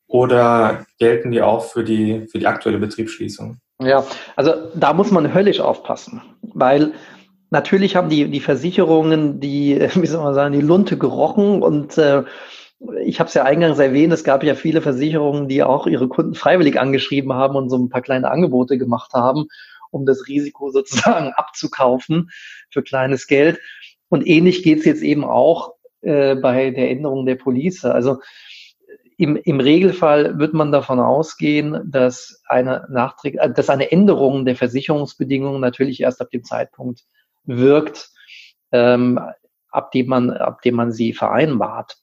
oder 0.07 0.85
gelten 0.99 1.31
die 1.31 1.41
auch 1.41 1.63
für 1.63 1.85
die, 1.85 2.27
für 2.29 2.37
die 2.37 2.47
aktuelle 2.47 2.79
Betriebsschließung? 2.79 3.57
Ja, 3.81 4.03
also 4.35 4.53
da 4.75 4.93
muss 4.93 5.09
man 5.09 5.33
höllisch 5.33 5.61
aufpassen, 5.61 6.21
weil 6.41 6.91
natürlich 7.49 7.95
haben 7.95 8.09
die, 8.09 8.29
die 8.29 8.41
Versicherungen 8.41 9.39
die, 9.39 9.79
wie 9.95 10.07
soll 10.07 10.23
man 10.23 10.33
sagen, 10.33 10.53
die 10.53 10.61
Lunte 10.61 10.97
gerochen 10.97 11.63
und 11.63 11.97
äh, 11.97 12.23
ich 13.03 13.19
habe 13.19 13.27
es 13.27 13.33
ja 13.33 13.43
eingangs 13.43 13.79
erwähnt, 13.79 14.13
es 14.13 14.23
gab 14.23 14.43
ja 14.43 14.55
viele 14.55 14.81
Versicherungen, 14.81 15.47
die 15.47 15.63
auch 15.63 15.87
ihre 15.87 16.07
Kunden 16.07 16.33
freiwillig 16.33 16.79
angeschrieben 16.79 17.33
haben 17.33 17.55
und 17.55 17.69
so 17.69 17.77
ein 17.77 17.89
paar 17.89 18.01
kleine 18.01 18.31
Angebote 18.31 18.77
gemacht 18.77 19.13
haben, 19.13 19.47
um 19.91 20.05
das 20.05 20.27
Risiko 20.27 20.69
sozusagen 20.71 21.31
abzukaufen 21.33 22.29
für 22.69 22.81
kleines 22.81 23.27
Geld. 23.27 23.59
Und 24.09 24.27
ähnlich 24.27 24.63
geht 24.63 24.79
es 24.79 24.85
jetzt 24.85 25.03
eben 25.03 25.23
auch 25.23 25.75
äh, 26.01 26.35
bei 26.35 26.71
der 26.71 26.89
Änderung 26.89 27.25
der 27.25 27.35
Police. 27.35 27.85
Also 27.85 28.19
im, 29.17 29.35
im 29.35 29.59
Regelfall 29.59 30.39
wird 30.39 30.53
man 30.53 30.71
davon 30.71 30.99
ausgehen, 30.99 31.79
dass 31.85 32.41
eine 32.47 32.87
Nachträge, 32.89 33.39
äh, 33.39 33.53
dass 33.53 33.69
eine 33.69 33.91
Änderung 33.91 34.45
der 34.45 34.55
Versicherungsbedingungen 34.55 35.61
natürlich 35.61 36.01
erst 36.01 36.21
ab 36.21 36.31
dem 36.31 36.43
Zeitpunkt 36.43 37.03
wirkt, 37.43 38.09
ähm, 38.71 39.19
ab 39.69 39.91
dem 39.91 40.07
man, 40.07 40.31
ab 40.31 40.61
dem 40.63 40.75
man 40.75 40.91
sie 40.91 41.13
vereinbart. 41.13 41.97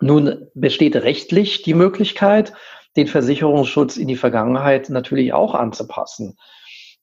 Nun 0.00 0.48
besteht 0.54 0.96
rechtlich 0.96 1.62
die 1.62 1.74
Möglichkeit, 1.74 2.52
den 2.96 3.06
Versicherungsschutz 3.06 3.96
in 3.96 4.08
die 4.08 4.16
Vergangenheit 4.16 4.90
natürlich 4.90 5.32
auch 5.32 5.54
anzupassen. 5.54 6.36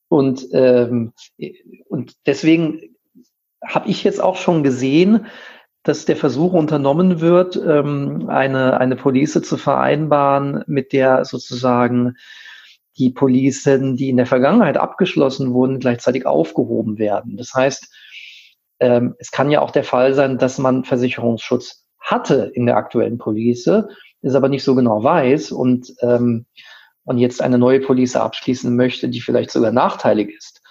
Und, 0.07 0.47
ähm, 0.53 1.13
und 1.87 2.13
deswegen 2.25 2.95
habe 3.65 3.89
ich 3.89 4.03
jetzt 4.03 4.21
auch 4.21 4.37
schon 4.37 4.63
gesehen, 4.63 5.27
dass 5.83 6.05
der 6.05 6.15
Versuch 6.15 6.53
unternommen 6.53 7.19
wird, 7.19 7.55
ähm, 7.55 8.29
eine, 8.29 8.79
eine 8.79 8.95
Police 8.95 9.41
zu 9.41 9.57
vereinbaren, 9.57 10.63
mit 10.67 10.93
der 10.93 11.25
sozusagen 11.25 12.15
die 12.97 13.09
Policen, 13.09 13.97
die 13.97 14.09
in 14.09 14.17
der 14.17 14.25
Vergangenheit 14.25 14.77
abgeschlossen 14.77 15.53
wurden, 15.53 15.79
gleichzeitig 15.79 16.25
aufgehoben 16.25 16.99
werden. 16.99 17.37
Das 17.37 17.53
heißt, 17.53 17.91
ähm, 18.79 19.15
es 19.17 19.31
kann 19.31 19.51
ja 19.51 19.61
auch 19.61 19.71
der 19.71 19.83
Fall 19.83 20.13
sein, 20.13 20.37
dass 20.37 20.57
man 20.57 20.83
Versicherungsschutz 20.83 21.82
hatte 22.03 22.51
in 22.53 22.65
der 22.65 22.77
aktuellen 22.77 23.17
Police, 23.17 23.69
es 24.21 24.35
aber 24.35 24.49
nicht 24.49 24.63
so 24.63 24.75
genau 24.75 25.03
weiß 25.03 25.51
und, 25.51 25.93
ähm, 26.01 26.45
und 27.03 27.17
jetzt 27.17 27.41
eine 27.41 27.57
neue 27.57 27.79
Police 27.79 28.15
abschließen 28.15 28.75
möchte, 28.75 29.09
die 29.09 29.21
vielleicht 29.21 29.51
sogar 29.51 29.71
nachteilig 29.71 30.29
ist. 30.29 30.61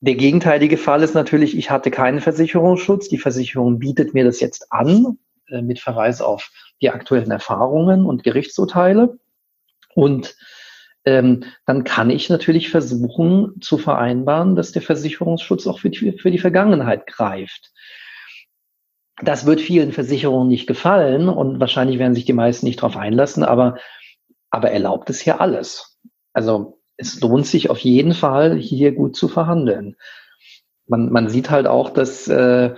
Der 0.00 0.16
gegenteilige 0.16 0.76
Fall 0.76 1.02
ist 1.02 1.14
natürlich, 1.14 1.56
ich 1.56 1.70
hatte 1.70 1.90
keinen 1.90 2.20
Versicherungsschutz. 2.20 3.08
Die 3.08 3.18
Versicherung 3.18 3.78
bietet 3.78 4.12
mir 4.12 4.24
das 4.24 4.40
jetzt 4.40 4.70
an, 4.70 5.18
äh, 5.48 5.62
mit 5.62 5.78
Verweis 5.78 6.20
auf 6.20 6.50
die 6.82 6.90
aktuellen 6.90 7.30
Erfahrungen 7.30 8.04
und 8.04 8.22
Gerichtsurteile. 8.24 9.18
Und 9.94 10.36
ähm, 11.04 11.44
dann 11.66 11.84
kann 11.84 12.10
ich 12.10 12.28
natürlich 12.28 12.70
versuchen 12.70 13.60
zu 13.60 13.78
vereinbaren, 13.78 14.56
dass 14.56 14.72
der 14.72 14.82
Versicherungsschutz 14.82 15.66
auch 15.66 15.78
für 15.78 15.90
die, 15.90 16.12
für 16.18 16.30
die 16.30 16.38
Vergangenheit 16.38 17.06
greift. 17.06 17.72
Das 19.22 19.46
wird 19.46 19.60
vielen 19.60 19.92
Versicherungen 19.92 20.48
nicht 20.48 20.66
gefallen 20.66 21.28
und 21.28 21.60
wahrscheinlich 21.60 21.98
werden 21.98 22.14
sich 22.14 22.24
die 22.24 22.32
meisten 22.32 22.66
nicht 22.66 22.82
darauf 22.82 22.96
einlassen, 22.96 23.44
aber, 23.44 23.76
aber 24.50 24.70
erlaubt 24.70 25.08
es 25.10 25.20
hier 25.20 25.40
alles. 25.40 25.98
Also 26.32 26.80
es 26.96 27.20
lohnt 27.20 27.46
sich 27.46 27.70
auf 27.70 27.78
jeden 27.78 28.12
Fall, 28.12 28.56
hier 28.56 28.92
gut 28.92 29.16
zu 29.16 29.28
verhandeln. 29.28 29.96
Man, 30.86 31.10
man 31.10 31.28
sieht 31.28 31.50
halt 31.50 31.66
auch, 31.66 31.90
dass, 31.90 32.28
äh, 32.28 32.74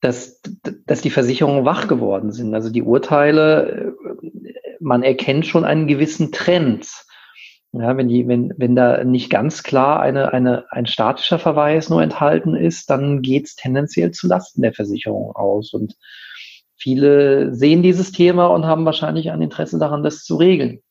dass, 0.00 0.40
dass 0.86 1.00
die 1.00 1.10
Versicherungen 1.10 1.64
wach 1.64 1.88
geworden 1.88 2.32
sind. 2.32 2.54
Also 2.54 2.70
die 2.70 2.82
Urteile, 2.82 3.94
äh, 4.22 4.72
man 4.80 5.02
erkennt 5.02 5.46
schon 5.46 5.64
einen 5.64 5.86
gewissen 5.86 6.32
Trend. 6.32 6.88
Ja, 7.74 7.96
wenn, 7.96 8.08
die, 8.08 8.28
wenn, 8.28 8.52
wenn 8.58 8.76
da 8.76 9.02
nicht 9.02 9.30
ganz 9.30 9.62
klar 9.62 10.00
eine, 10.00 10.32
eine, 10.32 10.66
ein 10.70 10.84
statischer 10.86 11.38
Verweis 11.38 11.88
nur 11.88 12.02
enthalten 12.02 12.54
ist, 12.54 12.90
dann 12.90 13.22
geht 13.22 13.46
es 13.46 13.56
tendenziell 13.56 14.10
zu 14.10 14.26
Lasten 14.26 14.60
der 14.60 14.74
Versicherung 14.74 15.34
aus. 15.34 15.72
Und 15.72 15.96
viele 16.76 17.54
sehen 17.54 17.82
dieses 17.82 18.12
Thema 18.12 18.48
und 18.48 18.66
haben 18.66 18.84
wahrscheinlich 18.84 19.30
ein 19.30 19.40
Interesse 19.40 19.78
daran, 19.78 20.02
das 20.02 20.24
zu 20.24 20.36
regeln. 20.36 20.82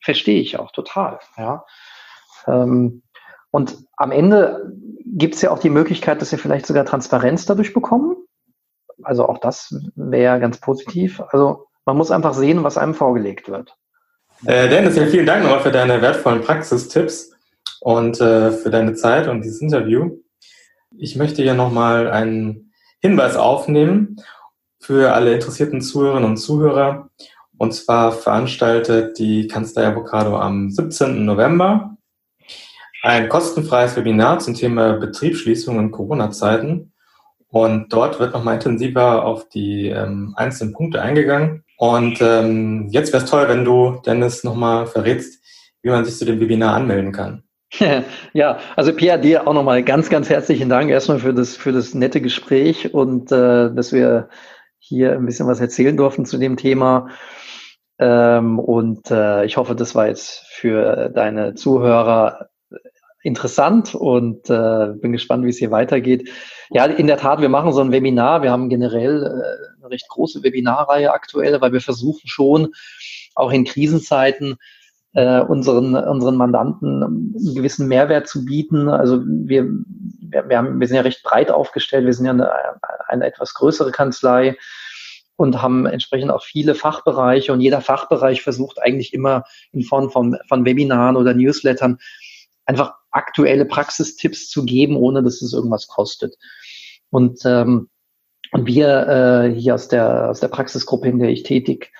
Verstehe 0.00 0.40
ich 0.40 0.58
auch 0.58 0.72
total. 0.72 1.20
Ja. 1.36 1.64
Ähm, 2.48 3.02
und 3.52 3.76
am 3.96 4.10
Ende 4.10 4.72
gibt 5.04 5.36
es 5.36 5.42
ja 5.42 5.52
auch 5.52 5.60
die 5.60 5.70
Möglichkeit, 5.70 6.20
dass 6.20 6.32
wir 6.32 6.40
vielleicht 6.40 6.66
sogar 6.66 6.84
Transparenz 6.84 7.46
dadurch 7.46 7.72
bekommen. 7.72 8.16
Also 9.04 9.28
auch 9.28 9.38
das 9.38 9.72
wäre 9.94 10.40
ganz 10.40 10.58
positiv. 10.58 11.20
Also 11.28 11.66
man 11.84 11.96
muss 11.96 12.10
einfach 12.10 12.34
sehen, 12.34 12.64
was 12.64 12.76
einem 12.76 12.94
vorgelegt 12.94 13.48
wird. 13.48 13.76
Äh, 14.46 14.68
Dennis, 14.68 14.96
ja, 14.96 15.06
vielen 15.06 15.24
Dank 15.24 15.42
nochmal 15.42 15.60
für 15.60 15.70
deine 15.70 16.02
wertvollen 16.02 16.42
Praxistipps 16.42 17.32
und 17.80 18.20
äh, 18.20 18.52
für 18.52 18.68
deine 18.68 18.92
Zeit 18.92 19.26
und 19.26 19.42
dieses 19.42 19.62
Interview. 19.62 20.18
Ich 20.98 21.16
möchte 21.16 21.42
hier 21.42 21.54
nochmal 21.54 22.10
einen 22.10 22.72
Hinweis 23.00 23.36
aufnehmen 23.36 24.16
für 24.80 25.14
alle 25.14 25.32
interessierten 25.32 25.80
Zuhörerinnen 25.80 26.28
und 26.28 26.36
Zuhörer. 26.36 27.08
Und 27.56 27.72
zwar 27.72 28.12
veranstaltet 28.12 29.18
die 29.18 29.48
Kanzlei 29.48 29.86
Avocado 29.86 30.36
am 30.36 30.70
17. 30.70 31.24
November 31.24 31.96
ein 33.02 33.30
kostenfreies 33.30 33.96
Webinar 33.96 34.40
zum 34.40 34.54
Thema 34.54 34.94
Betriebsschließung 34.94 35.78
in 35.78 35.90
Corona-Zeiten. 35.90 36.92
Und 37.48 37.90
dort 37.92 38.20
wird 38.20 38.34
nochmal 38.34 38.56
intensiver 38.56 39.24
auf 39.24 39.48
die 39.48 39.88
ähm, 39.88 40.34
einzelnen 40.36 40.74
Punkte 40.74 41.00
eingegangen. 41.00 41.63
Und 41.76 42.20
ähm, 42.20 42.88
jetzt 42.90 43.12
wäre 43.12 43.24
es 43.24 43.30
toll, 43.30 43.48
wenn 43.48 43.64
du, 43.64 44.00
Dennis, 44.06 44.44
nochmal 44.44 44.86
verrätst, 44.86 45.42
wie 45.82 45.90
man 45.90 46.04
sich 46.04 46.16
zu 46.16 46.24
dem 46.24 46.40
Webinar 46.40 46.74
anmelden 46.74 47.12
kann. 47.12 47.44
Ja, 48.32 48.58
also 48.76 48.92
Pierre, 48.92 49.18
dir 49.18 49.46
auch 49.46 49.54
nochmal 49.54 49.82
ganz, 49.82 50.08
ganz 50.10 50.28
herzlichen 50.28 50.68
Dank 50.68 50.90
erstmal 50.90 51.18
für 51.18 51.34
das, 51.34 51.56
für 51.56 51.72
das 51.72 51.94
nette 51.94 52.20
Gespräch 52.20 52.94
und 52.94 53.32
äh, 53.32 53.72
dass 53.74 53.92
wir 53.92 54.28
hier 54.78 55.12
ein 55.12 55.26
bisschen 55.26 55.46
was 55.46 55.60
erzählen 55.60 55.96
durften 55.96 56.26
zu 56.26 56.38
dem 56.38 56.56
Thema. 56.56 57.08
Ähm, 57.98 58.58
und 58.58 59.10
äh, 59.10 59.44
ich 59.44 59.56
hoffe, 59.56 59.74
das 59.74 59.94
war 59.94 60.08
jetzt 60.08 60.46
für 60.48 61.10
deine 61.10 61.54
Zuhörer 61.54 62.50
interessant 63.22 63.94
und 63.94 64.50
äh, 64.50 64.92
bin 65.00 65.12
gespannt, 65.12 65.44
wie 65.44 65.48
es 65.48 65.58
hier 65.58 65.70
weitergeht. 65.70 66.28
Ja, 66.70 66.84
in 66.84 67.06
der 67.06 67.16
Tat, 67.16 67.40
wir 67.40 67.48
machen 67.48 67.72
so 67.72 67.80
ein 67.80 67.92
Webinar. 67.92 68.42
Wir 68.42 68.50
haben 68.50 68.68
generell 68.68 69.24
äh, 69.24 69.73
recht 69.94 70.08
große 70.08 70.42
Webinarreihe 70.42 71.12
aktuell, 71.12 71.60
weil 71.60 71.72
wir 71.72 71.80
versuchen 71.80 72.28
schon 72.28 72.72
auch 73.34 73.50
in 73.50 73.64
Krisenzeiten 73.64 74.56
äh, 75.14 75.40
unseren, 75.40 75.94
unseren 75.94 76.36
Mandanten 76.36 77.02
einen 77.02 77.54
gewissen 77.54 77.88
Mehrwert 77.88 78.28
zu 78.28 78.44
bieten. 78.44 78.88
Also 78.88 79.22
wir, 79.24 79.66
wir, 79.68 80.58
haben, 80.58 80.80
wir 80.80 80.86
sind 80.86 80.96
ja 80.96 81.02
recht 81.02 81.22
breit 81.22 81.50
aufgestellt. 81.50 82.04
Wir 82.04 82.12
sind 82.12 82.26
ja 82.26 82.32
eine, 82.32 82.50
eine 83.06 83.26
etwas 83.26 83.54
größere 83.54 83.92
Kanzlei 83.92 84.56
und 85.36 85.62
haben 85.62 85.86
entsprechend 85.86 86.30
auch 86.30 86.44
viele 86.44 86.74
Fachbereiche 86.74 87.52
und 87.52 87.60
jeder 87.60 87.80
Fachbereich 87.80 88.42
versucht 88.42 88.80
eigentlich 88.80 89.12
immer 89.12 89.44
in 89.72 89.82
Form 89.82 90.10
von, 90.10 90.36
von 90.48 90.64
Webinaren 90.64 91.16
oder 91.16 91.34
Newslettern 91.34 91.98
einfach 92.66 92.94
aktuelle 93.10 93.66
Praxistipps 93.66 94.48
zu 94.48 94.64
geben, 94.64 94.96
ohne 94.96 95.22
dass 95.22 95.42
es 95.42 95.52
irgendwas 95.52 95.86
kostet. 95.86 96.36
Und, 97.10 97.42
ähm, 97.44 97.88
und 98.54 98.66
wir 98.68 99.08
äh, 99.08 99.52
hier 99.52 99.74
aus 99.74 99.88
der, 99.88 100.30
aus 100.30 100.38
der 100.38 100.46
Praxisgruppe, 100.46 101.08
in 101.08 101.18
der 101.18 101.28
ich 101.28 101.42
tätig 101.42 101.92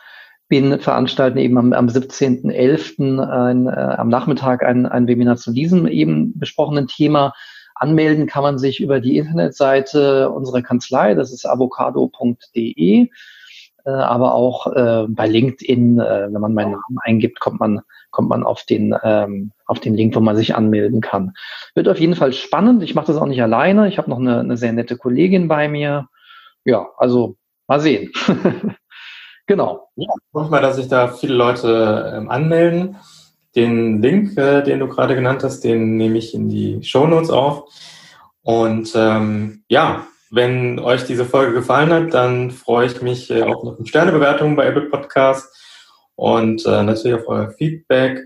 bin, 0.48 0.78
veranstalten 0.78 1.36
eben 1.38 1.58
am, 1.58 1.72
am 1.72 1.88
17.11. 1.88 3.18
Ein, 3.18 3.66
äh, 3.66 3.70
am 3.70 4.08
Nachmittag 4.08 4.62
ein, 4.62 4.86
ein 4.86 5.08
Webinar 5.08 5.36
zu 5.36 5.52
diesem 5.52 5.88
eben 5.88 6.38
besprochenen 6.38 6.86
Thema. 6.86 7.32
Anmelden 7.74 8.28
kann 8.28 8.44
man 8.44 8.58
sich 8.58 8.80
über 8.80 9.00
die 9.00 9.18
Internetseite 9.18 10.30
unserer 10.30 10.62
Kanzlei, 10.62 11.14
das 11.14 11.32
ist 11.32 11.44
avocado.de, 11.44 13.08
äh, 13.84 13.90
aber 13.90 14.34
auch 14.34 14.68
äh, 14.68 15.06
bei 15.08 15.26
LinkedIn, 15.26 15.98
äh, 15.98 16.28
wenn 16.30 16.40
man 16.40 16.54
meinen 16.54 16.70
Namen 16.70 16.98
eingibt, 17.02 17.40
kommt 17.40 17.58
man 17.58 17.80
kommt 18.12 18.28
man 18.28 18.44
auf 18.44 18.62
den, 18.62 18.94
ähm, 19.02 19.50
auf 19.66 19.80
den 19.80 19.94
Link, 19.94 20.14
wo 20.14 20.20
man 20.20 20.36
sich 20.36 20.54
anmelden 20.54 21.00
kann. 21.00 21.32
Wird 21.74 21.88
auf 21.88 21.98
jeden 21.98 22.14
Fall 22.14 22.32
spannend. 22.32 22.84
Ich 22.84 22.94
mache 22.94 23.08
das 23.08 23.16
auch 23.16 23.26
nicht 23.26 23.42
alleine. 23.42 23.88
Ich 23.88 23.98
habe 23.98 24.08
noch 24.08 24.20
eine, 24.20 24.38
eine 24.38 24.56
sehr 24.56 24.72
nette 24.72 24.96
Kollegin 24.96 25.48
bei 25.48 25.66
mir. 25.66 26.06
Ja, 26.64 26.88
also 26.96 27.36
mal 27.66 27.80
sehen. 27.80 28.12
genau. 29.46 29.88
Ja, 29.96 30.08
hoffe 30.32 30.50
mal, 30.50 30.62
dass 30.62 30.76
sich 30.76 30.88
da 30.88 31.08
viele 31.08 31.34
Leute 31.34 32.12
ähm, 32.16 32.30
anmelden. 32.30 32.96
Den 33.54 34.02
Link, 34.02 34.36
äh, 34.36 34.62
den 34.62 34.80
du 34.80 34.88
gerade 34.88 35.14
genannt 35.14 35.44
hast, 35.44 35.60
den 35.60 35.96
nehme 35.96 36.18
ich 36.18 36.34
in 36.34 36.48
die 36.48 36.82
Show 36.82 37.06
Notes 37.06 37.30
auf. 37.30 37.64
Und 38.42 38.92
ähm, 38.96 39.64
ja, 39.68 40.06
wenn 40.30 40.80
euch 40.80 41.04
diese 41.04 41.24
Folge 41.24 41.52
gefallen 41.54 41.92
hat, 41.92 42.14
dann 42.14 42.50
freue 42.50 42.86
ich 42.86 43.00
mich 43.00 43.30
äh, 43.30 43.42
auf 43.42 43.78
eine 43.78 43.86
Sternebewertung 43.86 44.56
bei 44.56 44.66
Apple 44.66 44.90
Podcast 44.90 45.48
und 46.16 46.66
äh, 46.66 46.82
natürlich 46.82 47.20
auf 47.20 47.28
euer 47.28 47.50
Feedback. 47.52 48.20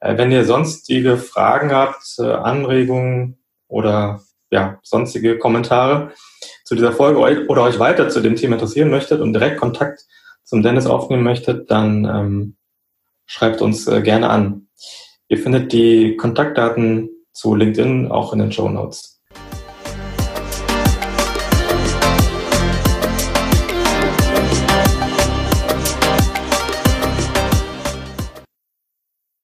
Äh, 0.00 0.18
wenn 0.18 0.30
ihr 0.30 0.44
sonstige 0.44 1.16
Fragen 1.16 1.72
habt, 1.72 2.02
äh, 2.18 2.30
Anregungen 2.30 3.38
oder 3.68 4.20
ja, 4.50 4.78
sonstige 4.82 5.38
Kommentare 5.38 6.12
zu 6.66 6.74
dieser 6.74 6.92
Folge 6.92 7.46
oder 7.48 7.62
euch 7.62 7.78
weiter 7.78 8.08
zu 8.08 8.20
dem 8.20 8.34
Thema 8.34 8.54
interessieren 8.54 8.90
möchtet 8.90 9.20
und 9.20 9.32
direkt 9.32 9.56
Kontakt 9.56 10.04
zum 10.42 10.62
Dennis 10.62 10.86
aufnehmen 10.86 11.22
möchtet, 11.22 11.70
dann 11.70 12.04
ähm, 12.04 12.56
schreibt 13.24 13.62
uns 13.62 13.86
äh, 13.86 14.02
gerne 14.02 14.28
an. 14.30 14.66
Ihr 15.28 15.38
findet 15.38 15.72
die 15.72 16.16
Kontaktdaten 16.16 17.08
zu 17.32 17.54
LinkedIn 17.54 18.10
auch 18.10 18.32
in 18.32 18.40
den 18.40 18.50
Show 18.50 18.68
Notes. 18.68 19.15